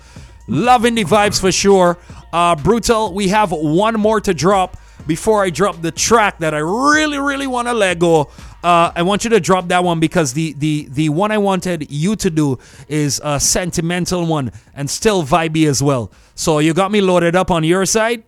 loving 0.48 0.94
the 0.94 1.06
vibes 1.06 1.42
for 1.42 1.52
sure. 1.52 1.98
Uh, 2.32 2.56
Brutal, 2.56 3.16
we 3.16 3.30
have 3.30 3.52
one 3.52 3.96
more 3.96 4.22
to 4.22 4.36
drop 4.36 4.78
before 5.08 5.44
I 5.44 5.50
drop 5.50 5.82
the 5.82 5.92
track 5.92 6.40
that 6.40 6.54
I 6.54 6.60
really, 6.60 7.20
really 7.20 7.48
want 7.48 7.68
to 7.68 7.74
let 7.74 8.00
go. 8.00 8.30
Uh, 8.64 8.92
I 8.96 9.02
want 9.02 9.24
you 9.24 9.30
to 9.32 9.40
drop 9.40 9.68
that 9.68 9.84
one 9.84 10.00
because 10.00 10.34
the 10.34 10.54
the 10.54 10.88
the 10.90 11.10
one 11.10 11.32
I 11.32 11.38
wanted 11.38 11.92
you 11.92 12.16
to 12.16 12.30
do 12.30 12.60
is 12.88 13.20
a 13.24 13.40
sentimental 13.40 14.26
one 14.26 14.52
and 14.74 14.90
still 14.90 15.24
vibey 15.24 15.68
as 15.68 15.84
well. 15.84 16.12
So 16.36 16.60
you 16.60 16.74
got 16.74 16.92
me 16.92 17.02
loaded 17.02 17.36
up 17.36 17.52
on 17.52 17.64
your 17.64 17.86
side. 17.86 18.24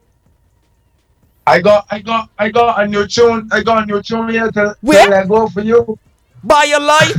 I 1.48 1.62
got 1.62 1.86
I 1.90 2.00
got 2.00 2.30
I 2.38 2.50
got 2.50 2.82
a 2.82 2.88
new 2.88 3.08
tune. 3.08 3.48
I 3.52 3.62
got 3.64 3.84
a 3.84 3.86
new 3.86 4.02
tune 4.02 4.30
here 4.30 4.52
to, 4.52 4.76
Where? 4.82 5.06
to 5.06 5.12
let 5.12 5.30
go 5.30 5.48
for 5.48 5.62
you. 5.62 5.98
By 6.44 6.72
a 6.76 6.80
lie? 6.80 7.12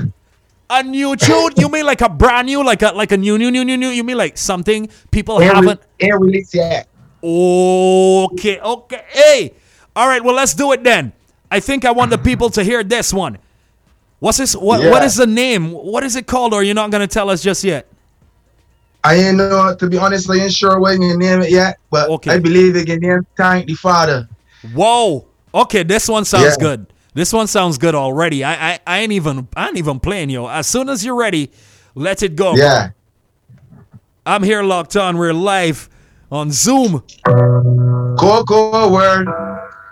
A 0.69 0.83
new 0.83 1.15
tune? 1.17 1.53
You 1.57 1.69
mean 1.69 1.87
like 1.87 2.01
a 2.01 2.09
brand 2.09 2.47
new, 2.47 2.65
like 2.65 2.83
a 2.83 2.89
like 2.89 3.13
a 3.13 3.17
new, 3.17 3.39
new, 3.39 3.51
new, 3.51 3.65
new, 3.65 3.77
new? 3.77 3.89
You 3.89 4.05
mean 4.05 4.19
like 4.19 4.37
something 4.37 4.89
people 5.11 5.39
haven't? 5.39 5.81
ain't 6.01 6.21
released 6.21 6.55
yet. 6.55 6.89
Okay, 7.27 8.61
okay. 8.61 9.05
Hey, 9.09 9.55
all 9.97 10.07
right. 10.07 10.23
Well, 10.23 10.35
let's 10.35 10.55
do 10.55 10.73
it 10.73 10.85
then. 10.85 11.13
I 11.51 11.61
think 11.61 11.85
I 11.85 11.91
want 11.91 12.11
the 12.11 12.19
people 12.19 12.51
to 12.51 12.63
hear 12.63 12.85
this 12.85 13.13
one. 13.13 13.39
What's 14.21 14.39
this? 14.39 14.55
What 14.55 14.85
What 14.85 15.03
Yeah. 15.03 15.07
is 15.07 15.17
the 15.17 15.27
name? 15.27 15.73
What 15.73 16.05
is 16.05 16.17
it 16.17 16.27
called? 16.27 16.55
Or 16.55 16.63
you're 16.63 16.75
not 16.75 16.91
gonna 16.91 17.07
tell 17.07 17.29
us 17.31 17.43
just 17.43 17.65
yet? 17.65 17.87
I 19.05 19.15
ain't 19.17 19.37
know 19.37 19.75
to 19.75 19.89
be 19.89 19.99
honest, 19.99 20.31
I 20.31 20.37
ain't 20.37 20.53
sure 20.53 20.79
what 20.81 20.93
you 20.99 21.17
name 21.17 21.43
it 21.43 21.51
yet, 21.51 21.77
but 21.91 22.09
Okay. 22.11 22.33
I 22.33 22.39
believe 22.39 22.77
it 22.77 22.87
can 22.87 23.01
name 23.01 23.21
Thank 23.37 23.67
the 23.67 23.75
Father. 23.75 24.29
Whoa. 24.63 25.27
Okay, 25.55 25.83
this 25.83 26.09
one 26.09 26.25
sounds 26.25 26.57
Yeah. 26.59 26.65
good. 26.67 26.87
This 27.15 27.33
one 27.33 27.47
sounds 27.47 27.79
good 27.79 27.95
already. 27.95 28.45
I, 28.45 28.73
I 28.73 28.79
I 28.87 28.99
ain't 28.99 29.13
even 29.13 29.49
I 29.57 29.69
ain't 29.69 29.79
even 29.79 30.01
playing 30.01 30.31
yo. 30.31 30.47
As 30.49 30.67
soon 30.67 30.89
as 30.89 31.05
you're 31.05 31.15
ready, 31.17 31.51
let 31.95 32.23
it 32.23 32.37
go. 32.37 32.57
Yeah. 32.57 32.91
I'm 34.27 34.43
here 34.43 34.63
locked 34.63 34.97
on. 34.97 35.17
We're 35.17 35.33
live 35.33 35.89
on 36.31 36.51
Zoom. 36.51 37.03
Cocoa 38.19 38.93
word. 38.93 39.29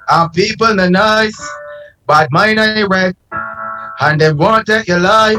And 0.09 0.33
people 0.33 0.81
are 0.81 0.91
nice, 0.91 1.39
but 2.07 2.29
mine 2.31 2.59
ain't 2.59 2.89
red. 2.89 3.17
And 4.01 4.21
they 4.21 4.33
won't 4.33 4.67
take 4.67 4.89
your 4.89 5.01
life. 5.01 5.39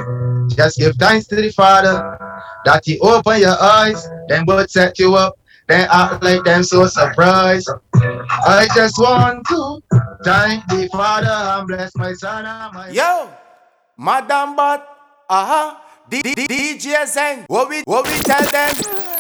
Just 0.56 0.78
give 0.80 0.96
thanks 0.96 1.28
to 1.28 1.36
the 1.36 1.52
Father 1.52 2.18
that 2.66 2.84
He 2.86 3.00
open 3.00 3.40
your 3.42 3.62
eyes, 3.62 4.08
then 4.28 4.46
would 4.48 4.70
set 4.70 4.98
you 5.00 5.16
up, 5.16 5.36
then 5.68 5.88
act 5.92 6.24
like 6.24 6.44
them 6.44 6.64
so 6.64 6.88
surprised. 6.88 7.70
I 7.94 8.68
just 8.76 8.98
want 8.98 9.46
to 9.48 9.80
thank 10.24 10.66
the 10.68 10.90
Father 10.92 11.28
and 11.28 11.68
bless 11.68 11.96
my 11.96 12.14
son 12.14 12.46
and 12.46 12.74
my 12.74 12.90
Yo, 12.90 13.30
Madam 13.98 14.56
Bot, 14.56 14.88
uh 15.30 15.46
huh. 15.46 15.76
D- 16.10 16.22
D- 16.22 16.48
DJ 16.48 17.08
Zen, 17.08 17.46
what 17.48 17.70
we 17.70 17.82
what 17.86 18.06
we 18.06 18.20
tell 18.20 18.50
them? 18.50 19.15